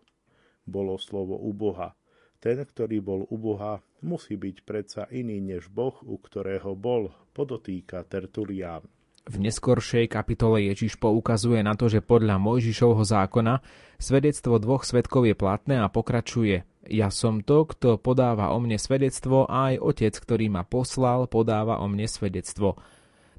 bolo 0.62 0.94
slovo 1.02 1.34
u 1.34 1.50
Boha. 1.50 1.98
Ten, 2.38 2.62
ktorý 2.62 3.02
bol 3.02 3.26
u 3.26 3.36
Boha, 3.38 3.82
musí 4.06 4.38
byť 4.38 4.56
predsa 4.62 5.02
iný 5.10 5.42
než 5.42 5.66
Boh, 5.70 5.94
u 6.02 6.18
ktorého 6.18 6.78
bol, 6.78 7.10
podotýka 7.34 8.02
Tertulián. 8.06 8.86
V 9.22 9.38
neskoršej 9.38 10.10
kapitole 10.10 10.66
Ježiš 10.66 10.98
poukazuje 10.98 11.62
na 11.62 11.78
to, 11.78 11.86
že 11.86 12.02
podľa 12.02 12.42
Mojžišovho 12.42 13.06
zákona 13.06 13.62
svedectvo 13.94 14.58
dvoch 14.58 14.82
svetkov 14.82 15.30
je 15.30 15.38
platné 15.38 15.78
a 15.78 15.86
pokračuje. 15.86 16.66
Ja 16.90 17.14
som 17.14 17.46
to, 17.46 17.62
kto 17.62 18.02
podáva 18.02 18.50
o 18.50 18.58
mne 18.58 18.74
svedectvo 18.74 19.46
a 19.46 19.70
aj 19.70 19.78
otec, 19.78 20.14
ktorý 20.18 20.50
ma 20.50 20.66
poslal, 20.66 21.30
podáva 21.30 21.78
o 21.78 21.86
mne 21.86 22.10
svedectvo. 22.10 22.82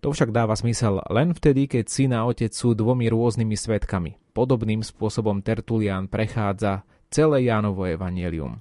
To 0.04 0.12
však 0.12 0.36
dáva 0.36 0.52
zmysel 0.52 1.00
len 1.08 1.32
vtedy, 1.32 1.64
keď 1.64 1.86
syn 1.88 2.12
a 2.12 2.28
otec 2.28 2.52
sú 2.52 2.76
dvomi 2.76 3.08
rôznymi 3.08 3.56
svetkami. 3.56 4.20
Podobným 4.36 4.84
spôsobom 4.84 5.40
Tertulian 5.40 6.12
prechádza 6.12 6.84
celé 7.08 7.48
Jánovo 7.48 7.88
evanielium. 7.88 8.60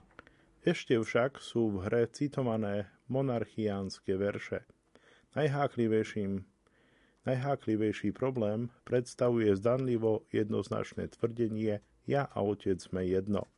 Ešte 0.62 0.94
však 0.94 1.42
sú 1.42 1.74
v 1.74 1.90
hre 1.90 2.06
citované 2.14 2.94
monarchiánske 3.10 4.14
verše. 4.14 4.62
Najháklivejším 5.34 6.46
Najháklivejší 7.26 8.14
problém 8.14 8.70
predstavuje 8.86 9.50
zdanlivo 9.58 10.26
jednoznačné 10.30 11.10
tvrdenie 11.10 11.82
ja 12.06 12.30
a 12.30 12.38
otec 12.38 12.78
sme 12.78 13.02
jedno. 13.02 13.50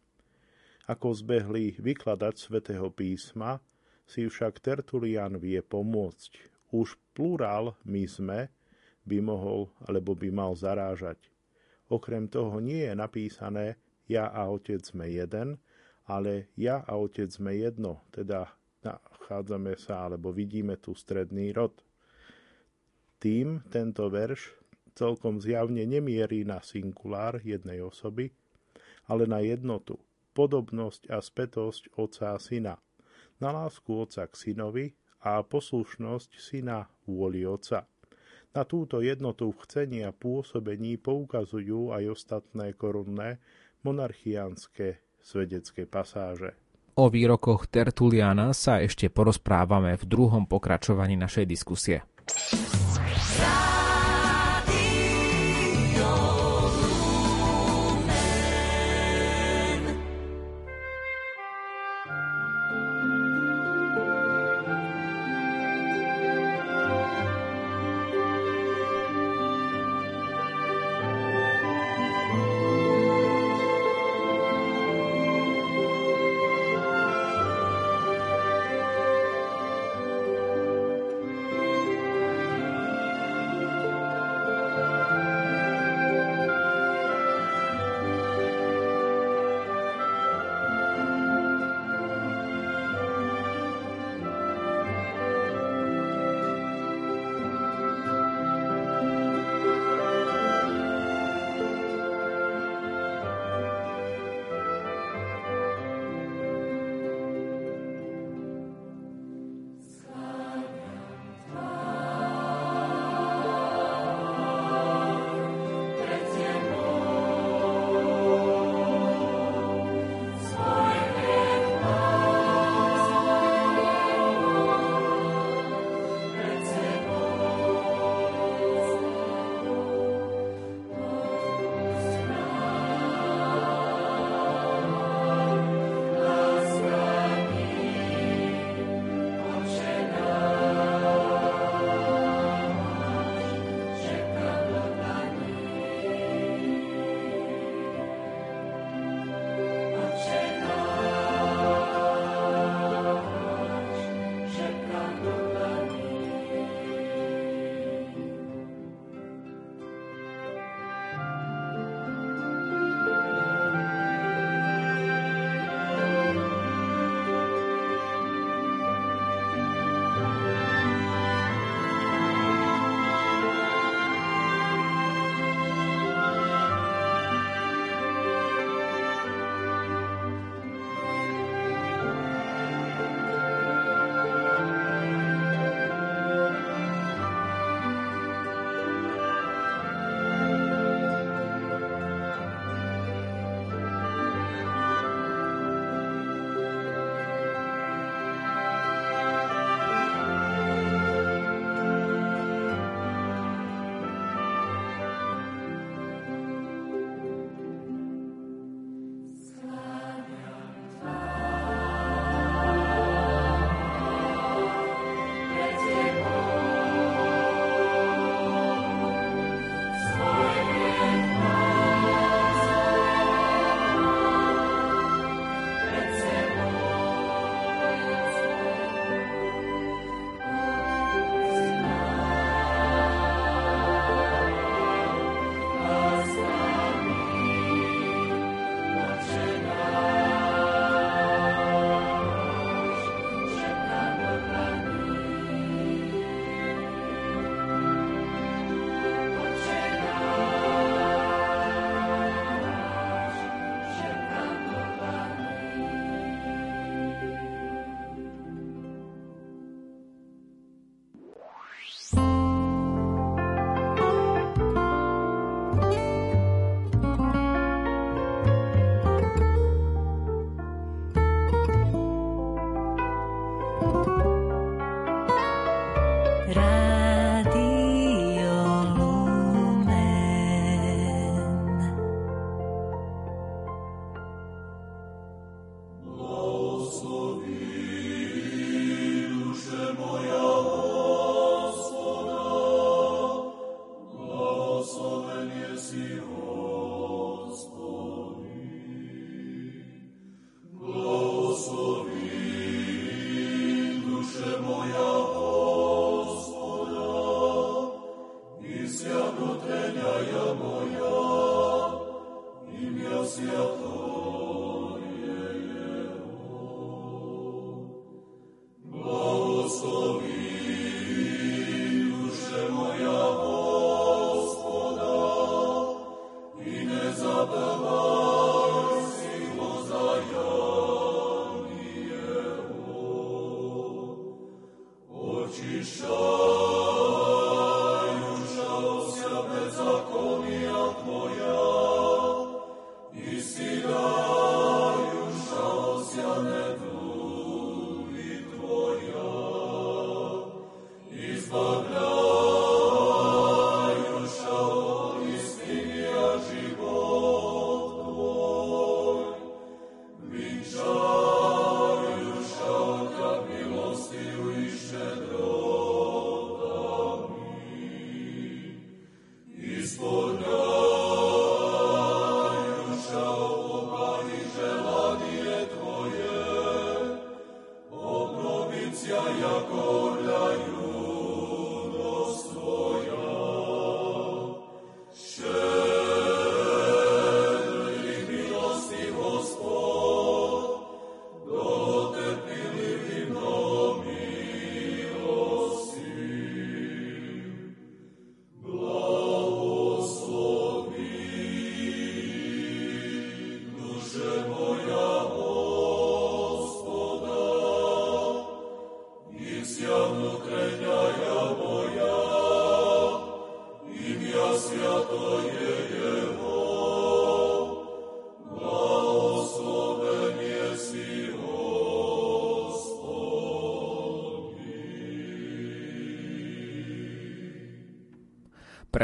Ako 0.89 1.13
zbehli 1.13 1.77
vykladať 1.77 2.35
svätého 2.37 2.89
písma, 2.89 3.61
si 4.09 4.25
však 4.25 4.65
Tertulian 4.65 5.37
vie 5.37 5.61
pomôcť. 5.61 6.54
Už 6.75 6.99
plurál 7.15 7.79
my 7.87 8.03
sme 8.11 8.51
by 9.07 9.23
mohol 9.23 9.71
alebo 9.87 10.19
by 10.19 10.35
mal 10.35 10.59
zarážať. 10.59 11.31
Okrem 11.87 12.27
toho 12.27 12.59
nie 12.59 12.83
je 12.83 12.95
napísané 12.99 13.79
ja 14.11 14.27
a 14.27 14.51
otec 14.51 14.83
sme 14.83 15.07
jeden, 15.07 15.63
ale 16.11 16.51
ja 16.59 16.83
a 16.83 16.99
otec 16.99 17.31
sme 17.31 17.55
jedno, 17.55 18.03
teda 18.11 18.51
nachádzame 18.83 19.79
sa 19.79 20.11
alebo 20.11 20.35
vidíme 20.35 20.75
tu 20.83 20.99
stredný 20.99 21.55
rod. 21.55 21.79
Tým 23.23 23.63
tento 23.71 24.11
verš 24.11 24.53
celkom 24.99 25.39
zjavne 25.39 25.87
nemierí 25.87 26.43
na 26.43 26.59
singulár 26.61 27.41
jednej 27.41 27.81
osoby, 27.81 28.35
ale 29.09 29.25
na 29.31 29.41
jednotu, 29.41 29.97
podobnosť 30.37 31.09
a 31.09 31.23
spätosť 31.23 31.97
otca 31.97 32.35
a 32.35 32.39
syna, 32.43 32.75
na 33.39 33.55
lásku 33.55 33.89
otca 33.95 34.27
k 34.29 34.35
synovi 34.35 34.87
a 35.25 35.41
poslušnosť 35.41 36.31
syna 36.37 36.85
vôli 37.09 37.49
otca. 37.49 37.89
Na 38.55 38.63
túto 38.63 39.03
jednotu 39.03 39.51
v 39.51 39.59
chcení 39.67 40.07
a 40.07 40.15
pôsobení 40.15 41.01
poukazujú 41.01 41.91
aj 41.91 42.05
ostatné 42.13 42.77
korunné 42.77 43.43
monarchiánske 43.83 45.01
svedecké 45.19 45.91
pasáže. 45.91 46.55
O 46.95 47.11
výrokoch 47.11 47.67
Tertuliana 47.67 48.55
sa 48.55 48.79
ešte 48.79 49.11
porozprávame 49.11 49.99
v 49.99 50.05
druhom 50.07 50.47
pokračovaní 50.47 51.19
našej 51.19 51.45
diskusie. 51.51 52.07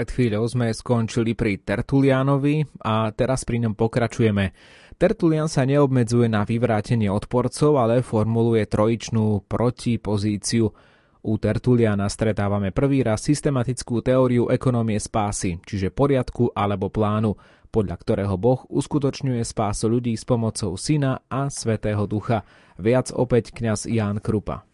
Pred 0.01 0.17
chvíľou 0.17 0.49
sme 0.49 0.73
skončili 0.73 1.37
pri 1.37 1.61
Tertulianovi 1.61 2.65
a 2.89 3.13
teraz 3.13 3.45
pri 3.45 3.61
ňom 3.69 3.77
pokračujeme. 3.77 4.57
Tertulian 4.97 5.45
sa 5.45 5.69
neobmedzuje 5.69 6.25
na 6.25 6.41
vyvrátenie 6.41 7.13
odporcov, 7.13 7.77
ale 7.77 8.01
formuluje 8.01 8.65
trojičnú 8.65 9.45
protipozíciu. 9.45 10.73
U 11.21 11.33
Tertuliana 11.37 12.09
stretávame 12.09 12.73
prvý 12.73 13.05
raz 13.05 13.29
systematickú 13.29 14.01
teóriu 14.01 14.49
ekonomie 14.49 14.97
spásy, 14.97 15.61
čiže 15.69 15.93
poriadku 15.93 16.49
alebo 16.57 16.89
plánu, 16.89 17.37
podľa 17.69 18.01
ktorého 18.01 18.41
Boh 18.41 18.65
uskutočňuje 18.73 19.45
spásu 19.45 19.93
ľudí 19.93 20.17
s 20.17 20.25
pomocou 20.25 20.81
Syna 20.81 21.29
a 21.29 21.53
Svetého 21.53 22.09
Ducha. 22.09 22.49
Viac 22.81 23.13
opäť 23.13 23.53
kňaz 23.53 23.85
Ján 23.85 24.25
Krupa. 24.25 24.70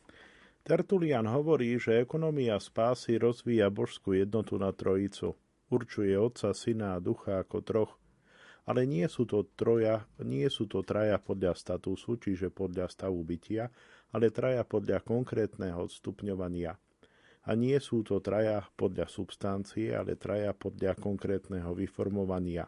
Tertulian 0.67 1.31
hovorí, 1.31 1.79
že 1.79 2.03
ekonomia 2.03 2.59
spásy 2.59 3.23
rozvíja 3.23 3.71
božskú 3.71 4.19
jednotu 4.19 4.59
na 4.59 4.75
trojicu. 4.75 5.39
Určuje 5.71 6.19
Otca, 6.19 6.51
Syna 6.59 6.99
a 6.99 7.03
Ducha 7.03 7.39
ako 7.39 7.63
troch. 7.63 7.95
Ale 8.67 8.83
nie 8.83 9.07
sú 9.07 9.31
to, 9.31 9.47
troja, 9.47 10.11
nie 10.27 10.51
sú 10.51 10.67
to 10.67 10.83
traja 10.83 11.23
podľa 11.23 11.55
statusu, 11.55 12.19
čiže 12.19 12.51
podľa 12.51 12.91
stavu 12.91 13.23
bytia, 13.23 13.71
ale 14.11 14.35
traja 14.35 14.67
podľa 14.67 15.07
konkrétneho 15.07 15.87
odstupňovania. 15.87 16.75
A 17.47 17.51
nie 17.55 17.79
sú 17.79 18.03
to 18.03 18.19
traja 18.19 18.67
podľa 18.75 19.07
substancie, 19.07 19.95
ale 19.95 20.19
traja 20.19 20.51
podľa 20.51 20.99
konkrétneho 20.99 21.79
vyformovania. 21.79 22.67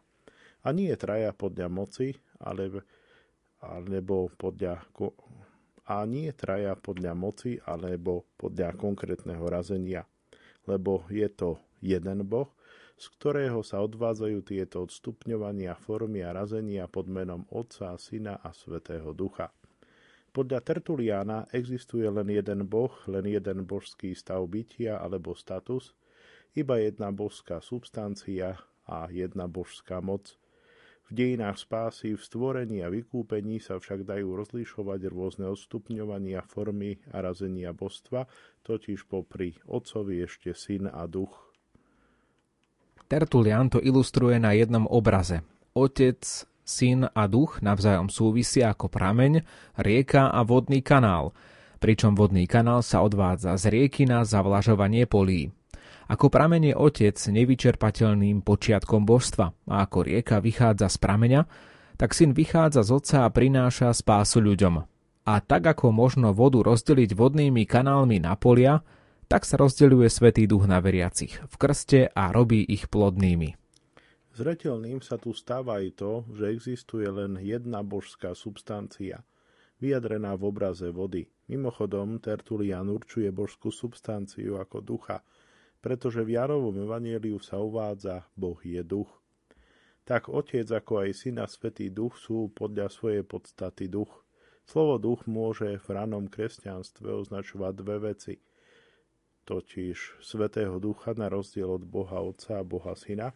A 0.63 0.71
nie 0.71 0.95
traja 0.95 1.35
podľa 1.35 1.67
moci, 1.67 2.15
ale, 2.39 2.71
alebo 3.59 4.31
podľa 4.39 4.87
a 5.89 6.05
nie 6.05 6.28
traja 6.36 6.76
podľa 6.76 7.16
moci 7.16 7.57
alebo 7.64 8.28
podľa 8.36 8.76
konkrétneho 8.76 9.41
razenia, 9.49 10.05
lebo 10.68 11.09
je 11.09 11.24
to 11.32 11.57
jeden 11.80 12.28
Boh, 12.28 12.53
z 13.01 13.09
ktorého 13.16 13.64
sa 13.64 13.80
odvádzajú 13.80 14.39
tieto 14.45 14.84
odstupňovania, 14.84 15.72
formy 15.80 16.20
a 16.20 16.36
razenia 16.36 16.84
pod 16.93 17.09
menom 17.09 17.49
Otca, 17.49 17.97
Syna 17.97 18.36
a 18.45 18.53
Svetého 18.53 19.16
Ducha. 19.16 19.49
Podľa 20.28 20.61
Tertuliána 20.61 21.49
existuje 21.57 22.05
len 22.05 22.28
jeden 22.28 22.68
Boh, 22.68 22.93
len 23.09 23.24
jeden 23.24 23.64
božský 23.64 24.12
stav 24.12 24.45
bytia 24.45 25.01
alebo 25.01 25.32
status, 25.32 25.97
iba 26.53 26.76
jedna 26.76 27.09
božská 27.09 27.64
substancia 27.64 28.61
a 28.84 29.09
jedna 29.09 29.49
božská 29.49 30.05
moc– 30.05 30.28
v 31.09 31.13
dejinách 31.17 31.57
spásy, 31.57 32.13
v 32.15 32.21
stvorení 32.21 32.85
a 32.85 32.93
vykúpení 32.93 33.65
sa 33.65 33.81
však 33.81 34.05
dajú 34.05 34.37
rozlišovať 34.37 35.01
rôzne 35.09 35.49
odstupňovania 35.49 36.45
formy 36.45 37.01
a 37.17 37.25
razenia 37.25 37.73
božstva, 37.73 38.29
totiž 38.61 39.09
popri 39.09 39.57
Otcovi 39.65 40.21
ešte 40.21 40.53
Syn 40.53 40.85
a 40.93 41.09
Duch. 41.09 41.33
Tertulian 43.09 43.73
to 43.73 43.81
ilustruje 43.81 44.37
na 44.37 44.53
jednom 44.53 44.85
obraze. 44.85 45.41
Otec, 45.73 46.21
Syn 46.61 47.09
a 47.09 47.25
Duch 47.25 47.65
navzájom 47.65 48.13
súvisia 48.13 48.77
ako 48.77 48.93
prameň, 48.93 49.41
rieka 49.81 50.29
a 50.29 50.45
vodný 50.45 50.85
kanál, 50.85 51.33
pričom 51.81 52.13
vodný 52.13 52.45
kanál 52.45 52.85
sa 52.85 53.01
odvádza 53.01 53.57
z 53.57 53.73
rieky 53.73 54.05
na 54.05 54.29
zavlažovanie 54.29 55.09
polí. 55.09 55.57
Ako 56.09 56.33
pramen 56.33 56.65
otec 56.73 57.21
nevyčerpateľným 57.21 58.41
počiatkom 58.41 59.05
božstva 59.05 59.53
a 59.69 59.85
ako 59.85 60.09
rieka 60.09 60.41
vychádza 60.41 60.89
z 60.89 60.97
prameňa, 61.05 61.43
tak 62.01 62.17
syn 62.17 62.33
vychádza 62.33 62.81
z 62.81 62.91
otca 62.97 63.17
a 63.27 63.29
prináša 63.29 63.93
spásu 63.93 64.41
ľuďom. 64.41 64.81
A 65.29 65.35
tak 65.45 65.69
ako 65.69 65.93
možno 65.93 66.33
vodu 66.33 66.65
rozdeliť 66.65 67.13
vodnými 67.13 67.69
kanálmi 67.69 68.25
na 68.25 68.33
polia, 68.41 68.81
tak 69.29 69.45
sa 69.45 69.61
rozdeľuje 69.61 70.09
Svetý 70.09 70.49
duch 70.49 70.65
na 70.65 70.81
veriacich 70.81 71.37
v 71.45 71.55
krste 71.61 72.09
a 72.09 72.33
robí 72.33 72.65
ich 72.65 72.89
plodnými. 72.89 73.53
Zretelným 74.33 75.05
sa 75.05 75.21
tu 75.21 75.37
stáva 75.37 75.85
aj 75.85 76.01
to, 76.01 76.13
že 76.33 76.49
existuje 76.49 77.05
len 77.05 77.37
jedna 77.37 77.85
božská 77.85 78.33
substancia, 78.33 79.21
vyjadrená 79.77 80.33
v 80.41 80.49
obraze 80.49 80.89
vody. 80.89 81.29
Mimochodom, 81.53 82.17
Tertulian 82.25 82.89
určuje 82.89 83.29
božskú 83.29 83.69
substanciu 83.69 84.57
ako 84.57 84.81
ducha, 84.81 85.21
pretože 85.79 86.26
v 86.26 86.35
Jarovom 86.35 86.74
evanieliu 86.83 87.39
sa 87.39 87.62
uvádza 87.62 88.26
Boh 88.35 88.59
je 88.62 88.83
duch. 88.83 89.11
Tak 90.09 90.33
Otec 90.33 90.64
ako 90.64 91.05
aj 91.05 91.11
Syn 91.14 91.37
a 91.39 91.47
Svetý 91.47 91.93
duch 91.93 92.16
sú 92.16 92.49
podľa 92.51 92.89
svojej 92.89 93.22
podstaty 93.29 93.93
duch. 93.93 94.24
Slovo 94.64 94.97
duch 94.97 95.29
môže 95.29 95.81
v 95.85 95.89
ranom 95.93 96.33
kresťanstve 96.33 97.12
označovať 97.12 97.72
dve 97.76 97.97
veci. 98.12 98.35
Totiž 99.45 100.20
Svetého 100.20 100.76
ducha 100.81 101.12
na 101.16 101.29
rozdiel 101.29 101.68
od 101.68 101.85
Boha 101.85 102.20
Otca 102.20 102.61
a 102.61 102.64
Boha 102.64 102.93
Syna, 102.97 103.33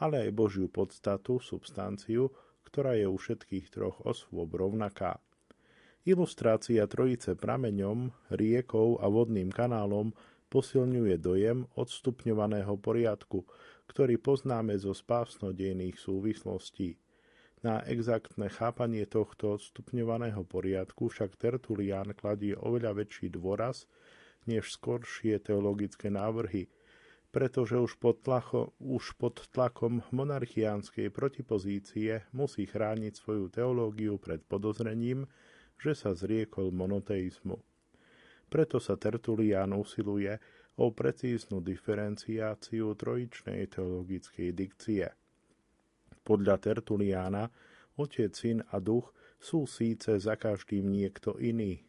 ale 0.00 0.28
aj 0.28 0.36
Božiu 0.36 0.68
podstatu, 0.68 1.40
substanciu, 1.40 2.32
ktorá 2.68 2.96
je 2.96 3.08
u 3.08 3.16
všetkých 3.16 3.72
troch 3.72 3.96
osôb 4.04 4.52
rovnaká. 4.52 5.20
Ilustrácia 6.08 6.88
trojice 6.88 7.36
prameňom, 7.36 8.12
riekou 8.32 8.96
a 9.00 9.12
vodným 9.12 9.52
kanálom 9.52 10.16
posilňuje 10.48 11.16
dojem 11.20 11.68
odstupňovaného 11.76 12.74
poriadku, 12.80 13.44
ktorý 13.88 14.20
poznáme 14.20 14.76
zo 14.76 14.92
spásnodejných 14.96 15.96
súvislostí. 15.96 17.00
Na 17.58 17.82
exaktné 17.84 18.48
chápanie 18.54 19.02
tohto 19.08 19.58
stupňovaného 19.58 20.46
poriadku 20.46 21.10
však 21.10 21.34
Tertulian 21.34 22.14
kladie 22.14 22.54
oveľa 22.54 23.02
väčší 23.02 23.34
dôraz 23.34 23.90
než 24.46 24.72
skoršie 24.78 25.42
teologické 25.42 26.08
návrhy, 26.08 26.70
pretože 27.28 27.76
už 27.76 28.00
pod, 28.00 28.24
tlacho, 28.24 28.72
už 28.80 29.18
pod 29.20 29.44
tlakom 29.52 30.00
monarchiánskej 30.14 31.12
protipozície 31.12 32.24
musí 32.32 32.64
chrániť 32.64 33.12
svoju 33.18 33.52
teológiu 33.52 34.16
pred 34.16 34.40
podozrením, 34.46 35.28
že 35.76 35.92
sa 35.92 36.16
zriekol 36.16 36.72
monoteizmu. 36.72 37.67
Preto 38.48 38.80
sa 38.80 38.96
Tertulian 38.96 39.76
usiluje 39.76 40.32
o 40.80 40.90
precíznu 40.90 41.60
diferenciáciu 41.60 42.96
trojičnej 42.96 43.68
teologickej 43.68 44.48
dikcie– 44.56 45.06
podľa 46.28 46.60
Tertuliána 46.60 47.48
Otec, 47.96 48.36
Syn 48.36 48.60
a 48.68 48.76
Duch 48.84 49.16
sú 49.40 49.64
síce 49.64 50.20
za 50.20 50.36
každým 50.36 50.84
niekto 50.84 51.40
iný. 51.40 51.80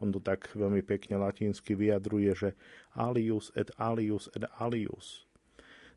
On 0.00 0.08
to 0.08 0.16
tak 0.16 0.48
veľmi 0.56 0.80
pekne 0.80 1.20
latinsky 1.20 1.76
vyjadruje, 1.76 2.32
že 2.32 2.50
alius 2.96 3.52
et 3.52 3.68
alius 3.76 4.32
et 4.32 4.48
alius. 4.56 5.28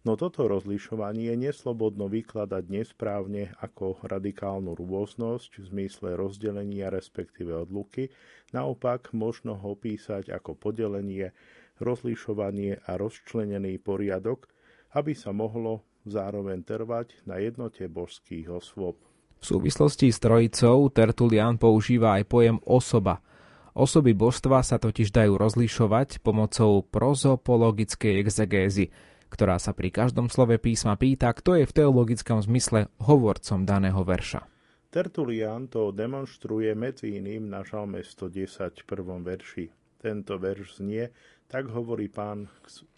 No 0.05 0.13
toto 0.13 0.45
rozlišovanie 0.45 1.33
neslobodno 1.33 2.05
vykladať 2.05 2.63
nesprávne 2.69 3.57
ako 3.57 4.05
radikálnu 4.05 4.77
rôznosť 4.77 5.57
v 5.57 5.63
zmysle 5.65 6.13
rozdelenia 6.13 6.93
respektíve 6.93 7.65
odluky, 7.65 8.13
naopak 8.53 9.17
možno 9.17 9.57
ho 9.57 9.73
písať 9.73 10.29
ako 10.29 10.53
podelenie, 10.61 11.33
rozlišovanie 11.81 12.85
a 12.85 13.01
rozčlenený 13.01 13.81
poriadok, 13.81 14.45
aby 14.93 15.17
sa 15.17 15.33
mohlo 15.33 15.81
zároveň 16.05 16.61
trvať 16.61 17.25
na 17.25 17.41
jednote 17.41 17.89
božských 17.89 18.45
osôb. 18.53 19.01
V 19.41 19.45
súvislosti 19.57 20.13
s 20.13 20.21
trojicou 20.21 20.85
Tertulian 20.93 21.57
používa 21.57 22.21
aj 22.21 22.29
pojem 22.29 22.57
osoba. 22.61 23.25
Osoby 23.73 24.13
božstva 24.13 24.61
sa 24.61 24.77
totiž 24.77 25.09
dajú 25.09 25.33
rozlišovať 25.35 26.21
pomocou 26.21 26.85
prozopologickej 26.93 28.21
exegézy, 28.21 28.93
ktorá 29.35 29.59
sa 29.59 29.75
pri 29.75 29.91
každom 29.91 30.31
slove 30.31 30.55
písma 30.55 30.95
pýta, 30.95 31.35
kto 31.35 31.59
je 31.59 31.67
v 31.67 31.75
teologickom 31.75 32.39
zmysle 32.39 32.87
hovorcom 33.03 33.67
daného 33.67 33.99
verša. 33.99 34.47
Tertulian 34.87 35.67
to 35.67 35.91
demonstruje 35.91 36.71
medzi 36.71 37.19
iným 37.19 37.51
na 37.51 37.67
žalme 37.67 37.99
110 37.99 38.87
prvom 38.87 39.27
verši. 39.27 39.67
Tento 39.99 40.39
verš 40.39 40.79
znie, 40.79 41.11
tak 41.51 41.67
hovorí 41.67 42.07
pán 42.07 42.47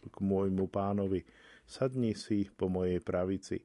k 0.06 0.18
môjmu 0.22 0.70
pánovi– 0.70 1.26
sadni 1.68 2.16
si 2.16 2.48
po 2.48 2.72
mojej 2.72 3.04
pravici. 3.04 3.60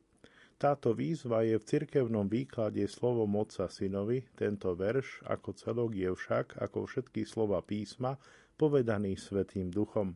Táto 0.59 0.95
výzva 0.95 1.43
je 1.43 1.59
v 1.59 1.66
cirkevnom 1.66 2.27
výklade 2.31 2.87
slovom 2.87 3.35
Otca 3.39 3.66
Synovi, 3.66 4.23
tento 4.35 4.75
verš 4.79 5.27
ako 5.27 5.55
celok 5.59 5.91
je 5.95 6.11
však, 6.11 6.59
ako 6.59 6.87
všetky 6.87 7.27
slova 7.27 7.62
písma, 7.62 8.18
povedaný 8.55 9.18
Svetým 9.18 9.70
Duchom. 9.75 10.14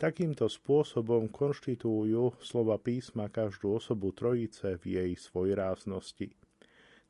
Takýmto 0.00 0.48
spôsobom 0.48 1.28
konštitujú 1.28 2.40
slova 2.40 2.80
písma 2.80 3.28
každú 3.28 3.76
osobu 3.76 4.16
Trojice 4.16 4.80
v 4.80 4.96
jej 4.96 5.12
svojráznosti. 5.12 6.32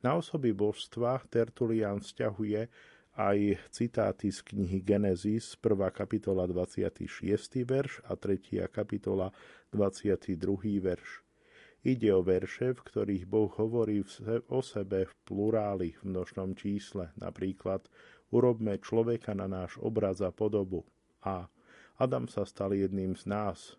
Na 0.03 0.19
osoby 0.19 0.51
božstva 0.51 1.23
Tertulian 1.31 2.03
vzťahuje 2.03 2.67
aj 3.15 3.37
citáty 3.71 4.27
z 4.27 4.43
knihy 4.43 4.83
Genesis, 4.83 5.55
1. 5.63 5.87
kapitola 5.95 6.43
26. 6.51 7.07
verš 7.63 8.03
a 8.11 8.19
3. 8.19 8.59
kapitola 8.67 9.31
22. 9.71 10.35
verš. 10.83 11.23
Ide 11.87 12.11
o 12.11 12.19
verše, 12.19 12.75
v 12.75 12.81
ktorých 12.83 13.23
Boh 13.23 13.55
hovorí 13.55 14.03
o 14.51 14.59
sebe 14.59 15.07
v 15.07 15.13
pluráli 15.23 15.95
v 15.95 16.11
množnom 16.11 16.59
čísle, 16.59 17.15
napríklad 17.15 17.87
urobme 18.35 18.83
človeka 18.83 19.31
na 19.31 19.47
náš 19.47 19.79
obraz 19.79 20.19
a 20.19 20.35
podobu. 20.35 20.83
A 21.23 21.47
Adam 22.01 22.25
sa 22.25 22.49
stal 22.49 22.73
jedným 22.73 23.13
z 23.13 23.29
nás. 23.29 23.77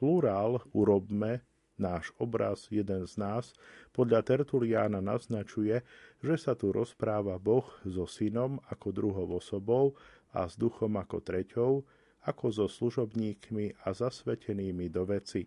Plurál 0.00 0.64
urobme 0.72 1.44
náš 1.76 2.16
obraz, 2.16 2.64
jeden 2.72 3.04
z 3.04 3.20
nás, 3.20 3.52
podľa 3.92 4.24
Tertuliána 4.24 5.04
naznačuje, 5.04 5.84
že 6.24 6.34
sa 6.40 6.56
tu 6.56 6.72
rozpráva 6.72 7.36
Boh 7.36 7.68
so 7.84 8.08
synom 8.08 8.56
ako 8.72 8.88
druhou 8.88 9.28
osobou 9.36 9.92
a 10.32 10.48
s 10.48 10.56
duchom 10.56 10.96
ako 10.96 11.20
treťou, 11.20 11.72
ako 12.24 12.44
so 12.48 12.66
služobníkmi 12.66 13.84
a 13.84 13.92
zasvetenými 13.92 14.88
do 14.88 15.04
veci. 15.04 15.44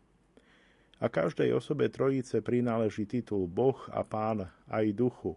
A 1.01 1.09
každej 1.09 1.57
osobe 1.57 1.89
trojice 1.89 2.45
prináleží 2.45 3.09
titul 3.09 3.49
Boh 3.49 3.81
a 3.89 4.05
Pán 4.05 4.45
aj 4.69 4.85
duchu. 4.93 5.33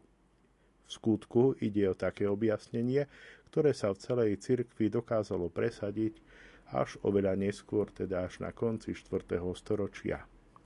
V 0.85 0.89
skutku 0.93 1.57
ide 1.65 1.89
o 1.89 1.97
také 1.97 2.29
objasnenie, 2.29 3.09
ktoré 3.49 3.73
sa 3.73 3.89
v 3.97 3.99
celej 4.05 4.31
cirkvi 4.45 4.93
dokázalo 4.93 5.49
presadiť 5.49 6.21
až 6.73 6.97
oveľa 7.05 7.37
neskôr, 7.37 7.91
teda 7.93 8.25
až 8.25 8.41
na 8.41 8.55
konci 8.55 8.97
4. 8.97 9.41
storočia. 9.59 10.25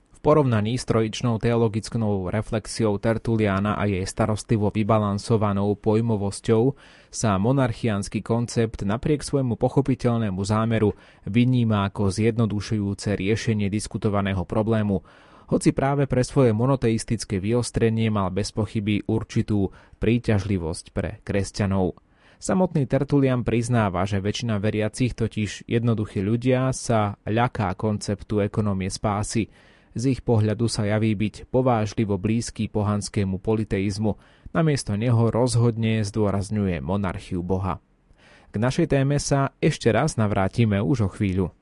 V 0.09 0.19
porovnaní 0.27 0.75
s 0.75 0.83
trojičnou 0.83 1.39
teologickou 1.39 2.27
reflexiou 2.27 2.99
Tertuliana 2.99 3.79
a 3.79 3.87
jej 3.87 4.03
starostlivo 4.03 4.67
vybalansovanou 4.67 5.79
pojmovosťou 5.79 6.75
sa 7.07 7.39
monarchiánsky 7.39 8.19
koncept 8.19 8.83
napriek 8.83 9.23
svojmu 9.23 9.55
pochopiteľnému 9.55 10.43
zámeru 10.43 10.91
vyníma 11.23 11.87
ako 11.87 12.11
zjednodušujúce 12.11 13.15
riešenie 13.15 13.71
diskutovaného 13.71 14.43
problému, 14.43 15.07
hoci 15.49 15.71
práve 15.71 16.05
pre 16.05 16.21
svoje 16.21 16.51
monoteistické 16.51 17.39
vyostrenie 17.39 18.11
mal 18.11 18.29
bez 18.29 18.51
pochyby 18.51 19.01
určitú 19.07 19.71
príťažlivosť 20.03 20.85
pre 20.91 21.23
kresťanov. 21.23 22.08
Samotný 22.39 22.87
Tertulian 22.87 23.43
priznáva, 23.43 24.07
že 24.07 24.23
väčšina 24.23 24.63
veriacich, 24.63 25.11
totiž 25.11 25.67
jednoduchí 25.67 26.23
ľudia, 26.23 26.71
sa 26.71 27.19
ľaká 27.27 27.75
konceptu 27.75 28.39
ekonomie 28.39 28.87
spásy– 28.87 29.47
z 29.97 30.15
ich 30.15 30.21
pohľadu 30.21 30.69
sa 30.69 30.85
javí 30.85 31.17
byť 31.17 31.49
povážlivo 31.49 32.21
blízky 32.21 32.69
pohanskému 32.69 33.41
politeizmu, 33.41 34.21
namiesto 34.53 34.93
neho 34.93 35.33
rozhodne 35.33 36.05
zdôrazňuje 36.05 36.81
monarchiu 36.81 37.41
Boha. 37.41 37.81
K 38.49 38.55
našej 38.57 38.89
téme 38.89 39.17
sa 39.21 39.53
ešte 39.61 39.89
raz 39.93 40.17
navrátime 40.17 40.81
už 40.81 40.97
o 41.05 41.09
chvíľu. 41.09 41.53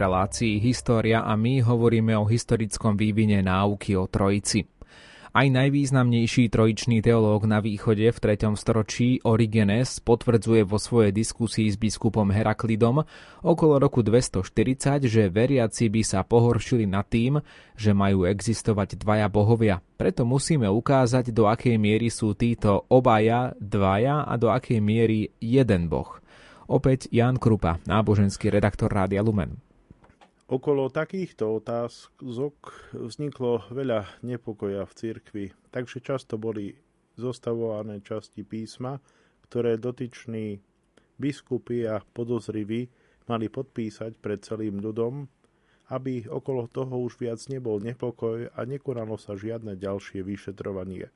Relácii 0.00 0.56
História 0.64 1.20
a 1.20 1.36
my 1.36 1.60
hovoríme 1.60 2.16
o 2.16 2.24
historickom 2.24 2.96
vývine 2.96 3.44
náuky 3.44 3.92
o 4.00 4.08
Trojici. 4.08 4.64
Aj 5.30 5.46
najvýznamnejší 5.46 6.50
trojičný 6.50 7.06
teológ 7.06 7.46
na 7.46 7.62
východe 7.62 8.02
v 8.02 8.18
3. 8.18 8.50
storočí 8.58 9.22
Origenes 9.22 10.02
potvrdzuje 10.02 10.66
vo 10.66 10.74
svojej 10.74 11.14
diskusii 11.14 11.70
s 11.70 11.78
biskupom 11.78 12.26
Heraklidom 12.34 13.06
okolo 13.46 13.78
roku 13.78 14.02
240, 14.02 15.06
že 15.06 15.30
veriaci 15.30 15.86
by 15.86 16.02
sa 16.02 16.26
pohoršili 16.26 16.82
nad 16.82 17.06
tým, 17.06 17.38
že 17.78 17.94
majú 17.94 18.26
existovať 18.26 18.98
dvaja 18.98 19.30
bohovia. 19.30 19.78
Preto 19.94 20.26
musíme 20.26 20.66
ukázať, 20.66 21.30
do 21.30 21.46
akej 21.46 21.78
miery 21.78 22.10
sú 22.10 22.34
títo 22.34 22.90
obaja 22.90 23.54
dvaja 23.62 24.26
a 24.26 24.34
do 24.34 24.50
akej 24.50 24.82
miery 24.82 25.30
jeden 25.38 25.86
boh. 25.86 26.18
Opäť 26.66 27.06
Jan 27.14 27.38
Krupa, 27.38 27.78
náboženský 27.86 28.50
redaktor 28.50 28.90
Rádia 28.90 29.22
Lumen. 29.22 29.69
Okolo 30.50 30.90
takýchto 30.90 31.62
otázok 31.62 32.74
vzniklo 32.90 33.70
veľa 33.70 34.18
nepokoja 34.26 34.82
v 34.82 34.96
cirkvi, 34.98 35.44
takže 35.70 36.02
často 36.02 36.42
boli 36.42 36.74
zostavované 37.14 38.02
časti 38.02 38.42
písma, 38.42 38.98
ktoré 39.46 39.78
dotyční 39.78 40.58
biskupy 41.22 41.86
a 41.86 42.02
podozriví 42.02 42.90
mali 43.30 43.46
podpísať 43.46 44.18
pred 44.18 44.42
celým 44.42 44.82
ľudom, 44.82 45.30
aby 45.94 46.26
okolo 46.26 46.66
toho 46.66 46.98
už 46.98 47.22
viac 47.22 47.38
nebol 47.46 47.78
nepokoj 47.78 48.50
a 48.50 48.60
nekonalo 48.66 49.22
sa 49.22 49.38
žiadne 49.38 49.78
ďalšie 49.78 50.26
vyšetrovanie. 50.26 51.14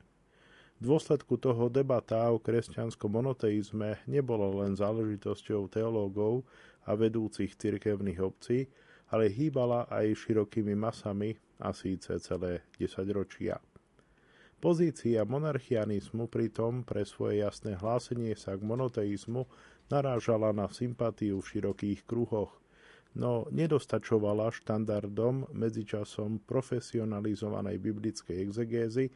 V 0.79 0.83
dôsledku 0.95 1.43
toho 1.43 1.67
debata 1.67 2.31
o 2.31 2.39
kresťanskom 2.39 3.11
monoteizme 3.11 3.99
nebola 4.07 4.63
len 4.63 4.79
záležitosťou 4.79 5.75
teológov 5.75 6.47
a 6.87 6.95
vedúcich 6.95 7.59
cirkevných 7.59 8.23
obcí, 8.23 8.71
ale 9.15 9.31
hýbala 9.31 9.87
aj 9.87 10.27
širokými 10.27 10.75
masami 10.75 11.39
a 11.63 11.71
síce 11.71 12.19
celé 12.19 12.67
desaťročia. 12.75 13.63
Pozícia 14.59 15.23
monarchianizmu 15.23 16.27
pritom 16.27 16.83
pre 16.83 17.07
svoje 17.07 17.47
jasné 17.47 17.79
hlásenie 17.79 18.35
sa 18.35 18.59
k 18.59 18.67
monoteizmu 18.67 19.47
narážala 19.87 20.51
na 20.51 20.67
sympatiu 20.67 21.39
v 21.39 21.47
širokých 21.47 22.03
kruhoch, 22.03 22.59
no 23.15 23.47
nedostačovala 23.55 24.51
štandardom 24.51 25.47
medzičasom 25.55 26.43
profesionalizovanej 26.43 27.77
biblickej 27.79 28.37
exegézy 28.51 29.15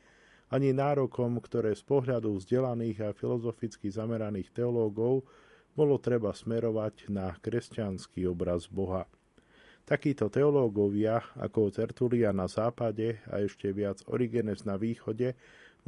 ani 0.55 0.71
nárokom, 0.71 1.43
ktoré 1.43 1.75
z 1.75 1.83
pohľadu 1.83 2.39
vzdelaných 2.39 2.99
a 3.05 3.17
filozoficky 3.17 3.91
zameraných 3.91 4.55
teológov 4.55 5.27
bolo 5.75 5.99
treba 5.99 6.33
smerovať 6.33 7.11
na 7.11 7.35
kresťanský 7.41 8.25
obraz 8.29 8.69
Boha. 8.69 9.05
Takíto 9.89 10.29
teológovia 10.29 11.25
ako 11.33 11.73
Tertulia 11.73 12.29
na 12.29 12.45
západe 12.45 13.25
a 13.25 13.41
ešte 13.41 13.73
viac 13.73 14.05
Origenes 14.05 14.69
na 14.69 14.77
východe 14.77 15.33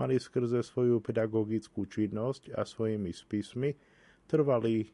mali 0.01 0.17
skrze 0.17 0.65
svoju 0.65 1.05
pedagogickú 1.05 1.85
činnosť 1.85 2.57
a 2.57 2.65
svojimi 2.65 3.13
spismi 3.13 3.77
trvalý 4.25 4.89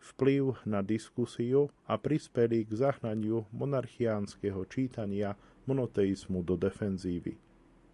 vplyv 0.00 0.64
na 0.64 0.80
diskusiu 0.80 1.68
a 1.84 2.00
prispeli 2.00 2.64
k 2.64 2.72
zahnaniu 2.72 3.44
monarchiánskeho 3.52 4.64
čítania 4.64 5.36
monoteizmu 5.68 6.40
do 6.40 6.56
defenzívy. 6.56 7.49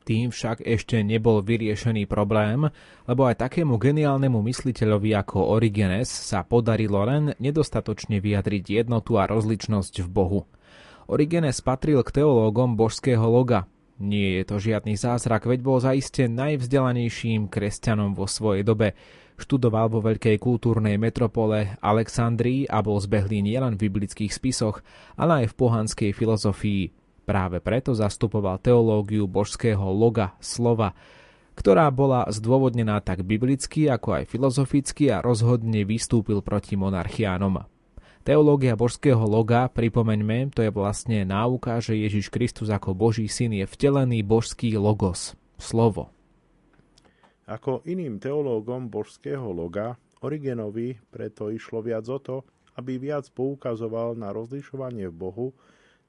Tým 0.07 0.31
však 0.31 0.63
ešte 0.63 1.03
nebol 1.03 1.43
vyriešený 1.43 2.07
problém, 2.07 2.71
lebo 3.11 3.27
aj 3.27 3.43
takému 3.43 3.75
geniálnemu 3.75 4.39
mysliteľovi 4.39 5.11
ako 5.19 5.59
Origenes 5.59 6.07
sa 6.07 6.47
podarilo 6.47 7.03
len 7.03 7.35
nedostatočne 7.43 8.23
vyjadriť 8.23 8.87
jednotu 8.87 9.19
a 9.19 9.27
rozličnosť 9.27 10.07
v 10.07 10.09
Bohu. 10.09 10.41
Origenes 11.11 11.59
patril 11.59 12.07
k 12.07 12.23
teológom 12.23 12.79
božského 12.79 13.27
loga. 13.27 13.67
Nie 13.99 14.39
je 14.39 14.45
to 14.47 14.57
žiadny 14.63 14.95
zázrak, 14.95 15.43
veď 15.43 15.61
bol 15.67 15.83
zaiste 15.83 16.31
najvzdelanejším 16.31 17.51
kresťanom 17.51 18.15
vo 18.15 18.31
svojej 18.31 18.63
dobe. 18.63 18.95
Študoval 19.43 19.91
vo 19.91 20.07
veľkej 20.07 20.39
kultúrnej 20.39 21.03
metropole 21.03 21.75
Alexandrii 21.83 22.71
a 22.71 22.79
bol 22.79 23.03
zbehlý 23.03 23.43
nielen 23.43 23.75
v 23.75 23.91
biblických 23.91 24.31
spisoch, 24.31 24.87
ale 25.19 25.43
aj 25.43 25.47
v 25.51 25.59
pohanskej 25.59 26.11
filozofii. 26.15 27.06
Práve 27.27 27.59
preto 27.59 27.91
zastupoval 27.91 28.63
teológiu 28.63 29.27
božského 29.27 29.83
loga, 29.91 30.39
slova, 30.39 30.95
ktorá 31.59 31.91
bola 31.91 32.23
zdôvodnená 32.31 33.03
tak 33.03 33.27
biblicky, 33.27 33.91
ako 33.91 34.23
aj 34.23 34.31
filozoficky 34.31 35.11
a 35.11 35.19
rozhodne 35.19 35.83
vystúpil 35.83 36.39
proti 36.39 36.79
monarchiánom. 36.79 37.67
Teológia 38.23 38.79
božského 38.79 39.23
loga, 39.27 39.67
pripomeňme, 39.67 40.55
to 40.55 40.63
je 40.63 40.71
vlastne 40.71 41.27
náuka, 41.27 41.83
že 41.83 41.99
Ježiš 41.99 42.31
Kristus 42.31 42.71
ako 42.71 42.95
Boží 42.95 43.27
syn 43.27 43.59
je 43.59 43.67
vtelený 43.67 44.23
božský 44.23 44.79
logos, 44.79 45.35
slovo. 45.59 46.15
Ako 47.51 47.83
iným 47.87 48.23
teológom 48.23 48.87
božského 48.87 49.51
loga, 49.51 49.99
Origenovi 50.23 50.99
preto 51.11 51.51
išlo 51.51 51.83
viac 51.83 52.07
o 52.07 52.19
to, 52.19 52.37
aby 52.79 52.99
viac 52.99 53.31
poukazoval 53.35 54.15
na 54.15 54.31
rozlišovanie 54.31 55.11
v 55.11 55.15
Bohu 55.15 55.47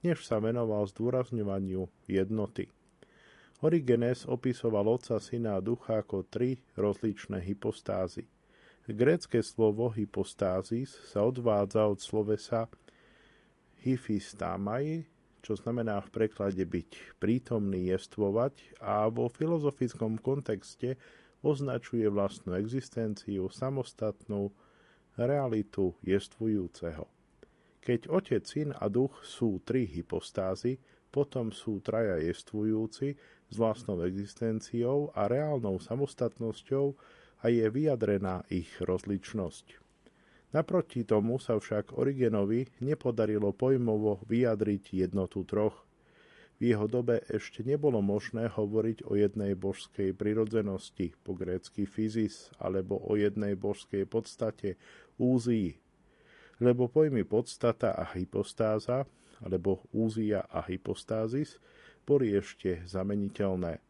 než 0.06 0.26
sa 0.26 0.38
venoval 0.38 0.86
zdôrazňovaniu 0.90 1.90
jednoty. 2.06 2.70
Origenes 3.66 4.30
opisoval 4.30 4.86
Otca, 4.86 5.18
Syna 5.18 5.58
a 5.58 5.64
Ducha 5.66 6.06
ako 6.06 6.30
tri 6.30 6.62
rozličné 6.78 7.42
hypostázy. 7.42 8.30
Grécké 8.86 9.42
slovo 9.42 9.90
hypostázis 9.90 10.94
sa 11.10 11.26
odvádza 11.26 11.90
od 11.90 12.00
slovesa 12.00 12.70
hyfistamai, 13.82 15.10
čo 15.42 15.58
znamená 15.58 16.00
v 16.06 16.14
preklade 16.14 16.64
byť 16.64 17.18
prítomný, 17.18 17.90
jestvovať 17.92 18.80
a 18.80 19.10
vo 19.10 19.26
filozofickom 19.28 20.22
kontexte 20.22 20.96
označuje 21.42 22.06
vlastnú 22.08 22.54
existenciu, 22.56 23.50
samostatnú 23.50 24.54
realitu 25.18 25.98
jestvujúceho. 26.06 27.17
Keď 27.88 28.12
Otec, 28.12 28.44
Syn 28.44 28.76
a 28.76 28.92
Duch 28.92 29.24
sú 29.24 29.64
tri 29.64 29.88
hypostázy, 29.88 30.76
potom 31.08 31.56
sú 31.56 31.80
traja 31.80 32.20
jestvujúci 32.20 33.16
s 33.48 33.54
vlastnou 33.56 34.04
existenciou 34.04 35.16
a 35.16 35.32
reálnou 35.32 35.80
samostatnosťou 35.80 37.00
a 37.40 37.46
je 37.48 37.64
vyjadrená 37.72 38.44
ich 38.52 38.68
rozličnosť. 38.84 39.80
Naproti 40.52 41.08
tomu 41.08 41.40
sa 41.40 41.56
však 41.56 41.96
Origenovi 41.96 42.68
nepodarilo 42.84 43.56
pojmovo 43.56 44.20
vyjadriť 44.28 45.08
jednotu 45.08 45.48
troch. 45.48 45.88
V 46.60 46.76
jeho 46.76 46.92
dobe 46.92 47.24
ešte 47.32 47.64
nebolo 47.64 48.04
možné 48.04 48.52
hovoriť 48.52 49.08
o 49.08 49.16
jednej 49.16 49.56
božskej 49.56 50.12
prirodzenosti, 50.12 51.16
po 51.24 51.40
grécky 51.40 51.88
fyzis, 51.88 52.52
alebo 52.60 53.00
o 53.00 53.16
jednej 53.16 53.56
božskej 53.56 54.04
podstate, 54.12 54.76
úzii, 55.16 55.87
lebo 56.58 56.90
pojmy 56.90 57.24
podstata 57.24 57.94
a 57.94 58.06
hypostáza, 58.18 59.06
alebo 59.42 59.86
úzia 59.94 60.46
a 60.50 60.66
hypostázis, 60.66 61.62
boli 62.08 62.34
ešte 62.34 62.82
zameniteľné. 62.88 63.84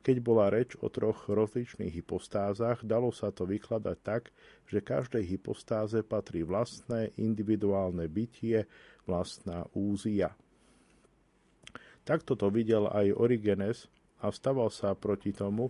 Keď 0.00 0.16
bola 0.24 0.48
reč 0.48 0.80
o 0.80 0.88
troch 0.88 1.28
rozličných 1.28 1.92
hypostázach, 1.92 2.88
dalo 2.88 3.12
sa 3.12 3.28
to 3.28 3.44
vykladať 3.44 3.98
tak, 4.00 4.32
že 4.64 4.80
každej 4.80 5.36
hypostáze 5.36 6.00
patrí 6.00 6.40
vlastné 6.40 7.12
individuálne 7.20 8.08
bytie, 8.08 8.64
vlastná 9.04 9.68
úzia. 9.76 10.32
Takto 12.08 12.32
to 12.32 12.48
videl 12.48 12.88
aj 12.88 13.12
Origenes 13.12 13.92
a 14.24 14.32
vstaval 14.32 14.72
sa 14.72 14.96
proti 14.96 15.36
tomu, 15.36 15.68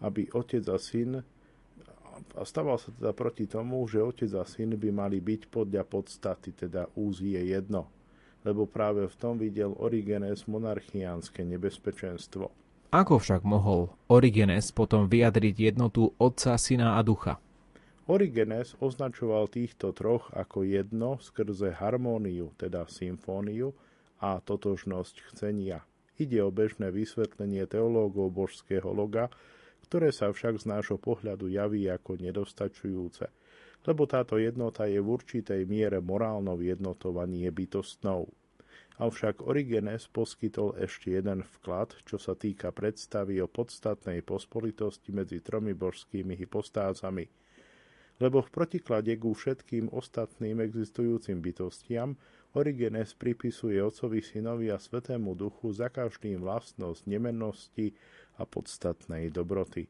aby 0.00 0.24
otec 0.32 0.64
a 0.72 0.80
syn 0.80 1.20
a 2.36 2.42
stával 2.42 2.80
sa 2.80 2.92
teda 2.92 3.12
proti 3.12 3.44
tomu, 3.48 3.84
že 3.88 4.02
otec 4.02 4.32
a 4.36 4.44
syn 4.44 4.76
by 4.76 4.90
mali 4.92 5.20
byť 5.20 5.48
podľa 5.48 5.84
podstaty, 5.86 6.52
teda 6.52 6.88
úzie 6.96 7.38
jedno, 7.38 7.88
lebo 8.44 8.64
práve 8.64 9.06
v 9.06 9.16
tom 9.16 9.36
videl 9.36 9.72
Origenes 9.76 10.44
monarchiánske 10.50 11.44
nebezpečenstvo. 11.44 12.50
Ako 12.94 13.18
však 13.18 13.42
mohol 13.42 13.90
Origenes 14.06 14.70
potom 14.70 15.10
vyjadriť 15.10 15.74
jednotu 15.74 16.14
Otca, 16.16 16.54
Syna 16.54 16.96
a 16.96 17.02
Ducha? 17.02 17.42
Origenes 18.06 18.78
označoval 18.78 19.50
týchto 19.50 19.90
troch 19.90 20.30
ako 20.30 20.62
jedno 20.62 21.18
skrze 21.18 21.74
harmóniu, 21.74 22.54
teda 22.54 22.86
symfóniu 22.86 23.74
a 24.22 24.38
totožnosť 24.38 25.34
chcenia. 25.34 25.82
Ide 26.16 26.40
o 26.46 26.54
bežné 26.54 26.94
vysvetlenie 26.94 27.66
teológov 27.66 28.30
božského 28.30 28.88
loga, 28.94 29.28
ktoré 29.86 30.10
sa 30.10 30.34
však 30.34 30.62
z 30.62 30.64
nášho 30.66 30.98
pohľadu 30.98 31.46
javí 31.46 31.86
ako 31.86 32.18
nedostačujúce, 32.18 33.30
lebo 33.86 34.02
táto 34.10 34.36
jednota 34.36 34.90
je 34.90 34.98
v 34.98 35.08
určitej 35.08 35.62
miere 35.64 36.02
morálnou 36.02 36.58
jednotou 36.58 37.14
a 37.22 37.26
bytostnou. 37.26 38.26
Avšak 38.96 39.44
Origenes 39.44 40.08
poskytol 40.08 40.72
ešte 40.80 41.12
jeden 41.12 41.44
vklad, 41.44 41.92
čo 42.08 42.16
sa 42.16 42.32
týka 42.32 42.72
predstavy 42.72 43.44
o 43.44 43.46
podstatnej 43.46 44.24
pospolitosti 44.24 45.12
medzi 45.12 45.44
tromi 45.44 45.76
božskými 45.76 46.32
hypostázami. 46.32 47.28
Lebo 48.16 48.40
v 48.40 48.48
protiklade 48.48 49.12
ku 49.20 49.36
všetkým 49.36 49.92
ostatným 49.92 50.64
existujúcim 50.64 51.44
bytostiam, 51.44 52.16
Origenes 52.56 53.12
pripisuje 53.12 53.76
Otcovi, 53.84 54.24
Synovi 54.24 54.72
a 54.72 54.80
Svetému 54.80 55.36
Duchu 55.36 55.76
za 55.76 55.92
každým 55.92 56.40
vlastnosť 56.40 57.04
nemennosti 57.04 57.92
a 58.36 58.44
podstatnej 58.44 59.32
dobroty. 59.32 59.88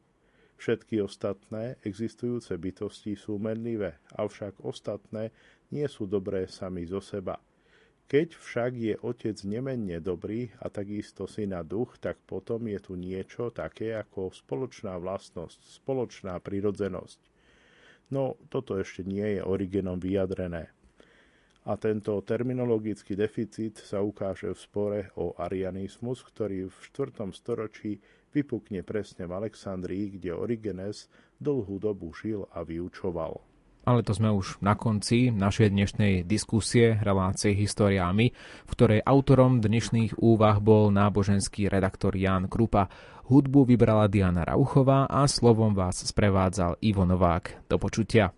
Všetky 0.57 1.05
ostatné 1.05 1.77
existujúce 1.85 2.57
bytosti 2.57 3.13
sú 3.13 3.37
menlivé, 3.37 4.01
avšak 4.17 4.65
ostatné 4.65 5.29
nie 5.69 5.85
sú 5.85 6.09
dobré 6.09 6.49
sami 6.49 6.87
zo 6.89 6.97
seba. 6.97 7.37
Keď 8.07 8.39
však 8.39 8.71
je 8.73 8.95
otec 9.03 9.37
nemenne 9.43 9.99
dobrý 9.99 10.47
a 10.63 10.71
takisto 10.71 11.27
syna 11.27 11.61
duch, 11.61 11.99
tak 11.99 12.17
potom 12.23 12.65
je 12.71 12.79
tu 12.79 12.95
niečo 12.95 13.51
také 13.51 13.93
ako 13.93 14.31
spoločná 14.31 14.95
vlastnosť, 14.95 15.83
spoločná 15.83 16.39
prirodzenosť. 16.39 17.19
No, 18.15 18.39
toto 18.47 18.79
ešte 18.79 19.03
nie 19.03 19.37
je 19.37 19.41
Origenom 19.43 19.99
vyjadrené 19.99 20.71
a 21.67 21.75
tento 21.75 22.15
terminologický 22.23 23.19
deficit 23.19 23.83
sa 23.83 23.99
ukáže 23.99 24.55
v 24.55 24.59
spore 24.59 24.99
o 25.19 25.35
arianizmus, 25.35 26.23
ktorý 26.23 26.71
v 26.71 26.77
4. 26.95 27.27
storočí 27.35 27.99
vypukne 28.31 28.83
presne 28.83 29.25
v 29.25 29.35
Alexandrii, 29.43 30.19
kde 30.19 30.35
Origenes 30.35 31.07
dlhú 31.37 31.77
dobu 31.77 32.11
žil 32.13 32.47
a 32.51 32.63
vyučoval. 32.63 33.39
Ale 33.87 34.03
to 34.03 34.11
sme 34.11 34.27
už 34.35 34.59
na 34.59 34.75
konci 34.75 35.31
našej 35.31 35.71
dnešnej 35.71 36.13
diskusie 36.27 36.99
relácie 36.99 37.55
Historiámi, 37.55 38.35
v 38.67 38.71
ktorej 38.75 38.99
autorom 38.99 39.63
dnešných 39.63 40.19
úvah 40.19 40.59
bol 40.59 40.91
náboženský 40.91 41.71
redaktor 41.71 42.11
Jan 42.19 42.51
Krupa. 42.51 42.91
Hudbu 43.31 43.63
vybrala 43.63 44.11
Diana 44.11 44.43
Rauchová 44.43 45.07
a 45.07 45.23
slovom 45.23 45.71
vás 45.71 46.03
sprevádzal 46.03 46.83
Ivo 46.83 47.07
Novák. 47.07 47.71
Do 47.71 47.79
počutia. 47.79 48.35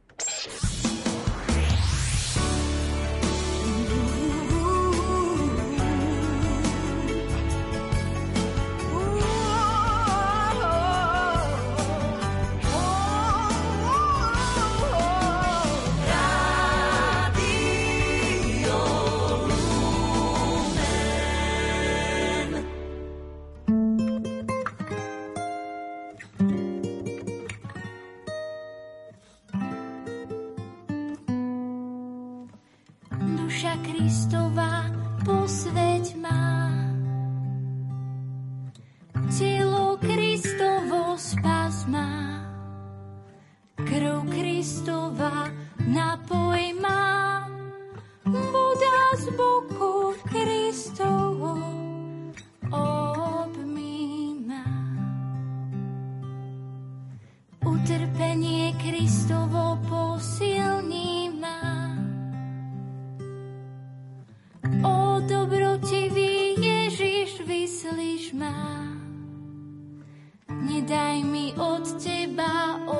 od 71.59 72.03
teba, 72.03 72.79
od 72.87 72.98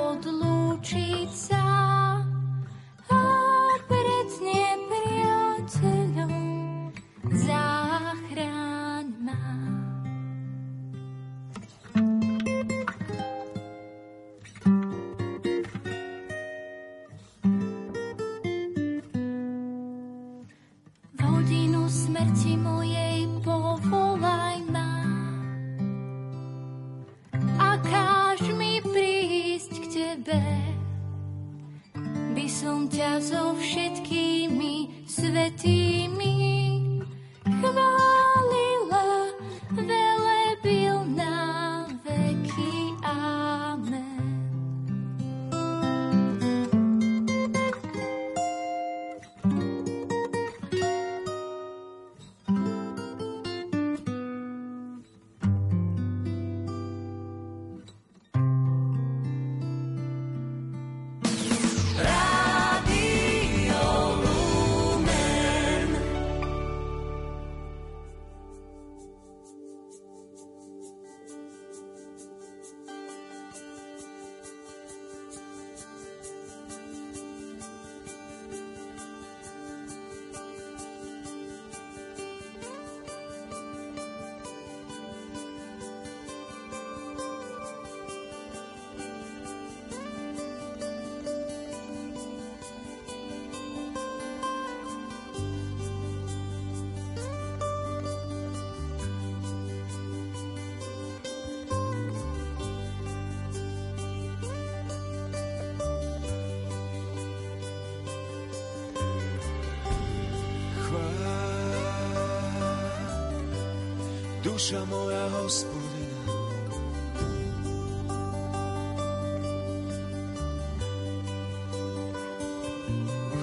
duša 114.60 114.84
moja 114.84 115.24
hospodina. 115.40 116.36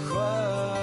Chvála, 0.06 0.78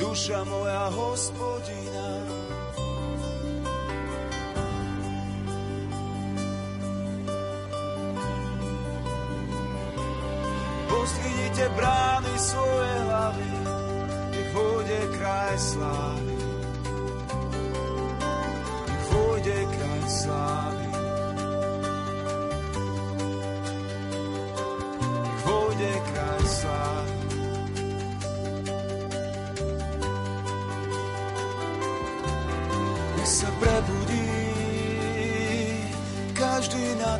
duša 0.00 0.40
moja 0.48 0.88
hospodina. 0.88 2.08
Pozdvihnite 10.88 11.66
brány 11.76 12.34
svoje 12.40 12.92
hlavy, 13.04 13.50
nech 14.32 14.48
vôjde 14.56 15.00
kraj 15.12 15.60
slávy. 15.60 16.33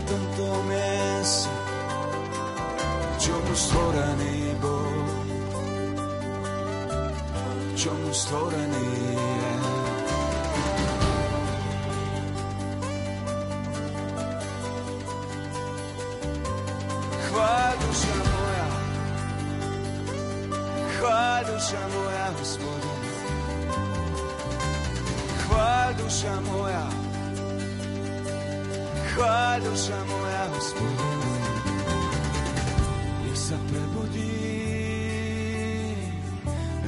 Tomto 0.09 0.49
mieste, 0.69 1.51
čomu 3.19 3.55
stvorený 3.57 4.55
bol. 4.61 4.95
čomu 7.85 8.11
stvorený 8.17 8.87
je. 8.97 9.55
Chváľ 17.29 17.73
duša 17.77 18.17
moja, 18.25 18.69
chváľ 20.97 21.41
duša 21.45 21.83
moja, 21.93 22.27
hospodina. 22.41 23.13
Chváľ 25.45 25.89
duša 26.01 26.35
moja, 26.49 26.85
chváľ 29.15 29.59
duša 29.63 29.99
moja, 30.11 30.45
hospodina. 30.51 31.23
Nech 33.23 33.39
sa 33.39 33.57
prebudí, 33.71 34.39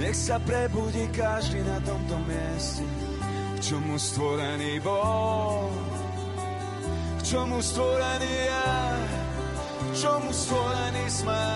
nech 0.02 0.18
sa 0.18 0.36
prebudí 0.42 1.04
každý 1.14 1.62
na 1.62 1.78
tomto 1.86 2.16
mieste, 2.26 2.86
k 3.56 3.58
čomu 3.62 3.94
stvorený 3.94 4.82
bol, 4.82 5.70
k 7.18 7.20
čomu 7.22 7.58
stvorený 7.62 8.34
je, 8.50 8.74
k 9.86 9.92
čomu 9.94 10.30
stvorený 10.34 11.04
sme, 11.06 11.46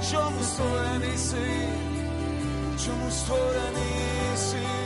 k 0.00 0.02
čomu 0.02 0.40
stvorený 0.40 1.14
si, 1.16 1.48
k 2.72 2.74
čomu 2.80 3.08
stvorený 3.08 3.92
si. 4.36 4.81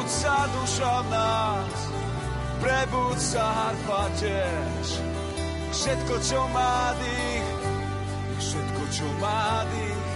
Prebud 0.00 0.16
sa 0.16 0.48
duša 0.48 0.92
v 1.04 1.08
nás, 1.12 1.76
prebud 2.56 3.18
sa 3.20 3.44
harfa 3.52 4.08
tiež. 4.16 4.86
Všetko, 5.76 6.14
čo 6.24 6.40
má 6.56 6.96
dých, 6.96 7.48
všetko, 8.40 8.82
čo 8.96 9.06
má 9.20 9.60
dých, 9.68 10.08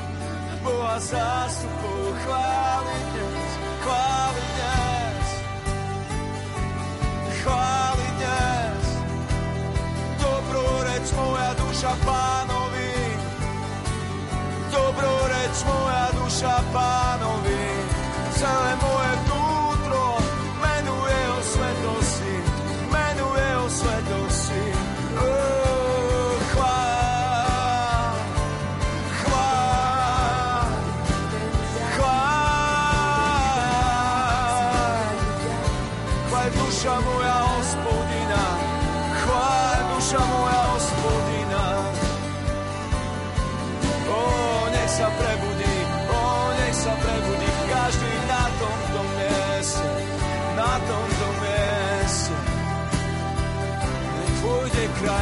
Boha 0.64 0.96
zástupov 0.96 2.16
chváli 2.24 2.96
dnes, 3.12 3.52
chváli 3.84 4.44
dnes, 4.56 5.26
chváli 7.44 8.08
dnes. 8.16 8.84
Dobroreč 10.16 11.06
moja 11.12 11.50
duša 11.60 11.92
pánovi, 12.08 12.96
dobroreč 14.72 15.56
moja 15.68 16.06
duša 16.16 16.56
pánovi, 16.72 17.64
celé 18.32 18.72
moje 18.80 19.12
vnútro 19.12 19.33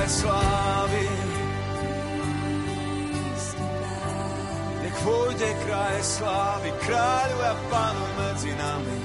kraj 0.02 0.18
slávy, 0.18 1.06
nech 4.82 4.98
vôjde 5.06 5.50
kraj 5.62 5.98
slávy, 6.02 6.74
kráľuj 6.82 7.44
a 7.46 7.54
pánuj 7.70 8.10
medzi 8.18 8.50
nami. 8.58 8.98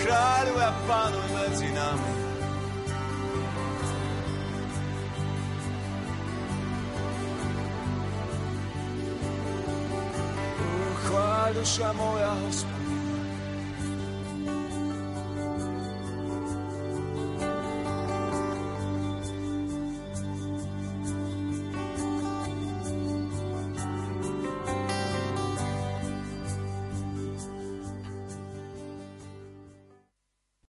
Kráľuj 0.00 0.60
a 0.64 0.72
pánuj 0.88 1.28
medzi 1.28 1.68
nami. 1.76 2.12
Chváľ 11.04 11.52
moja, 12.00 12.32
hospodina. 12.48 12.79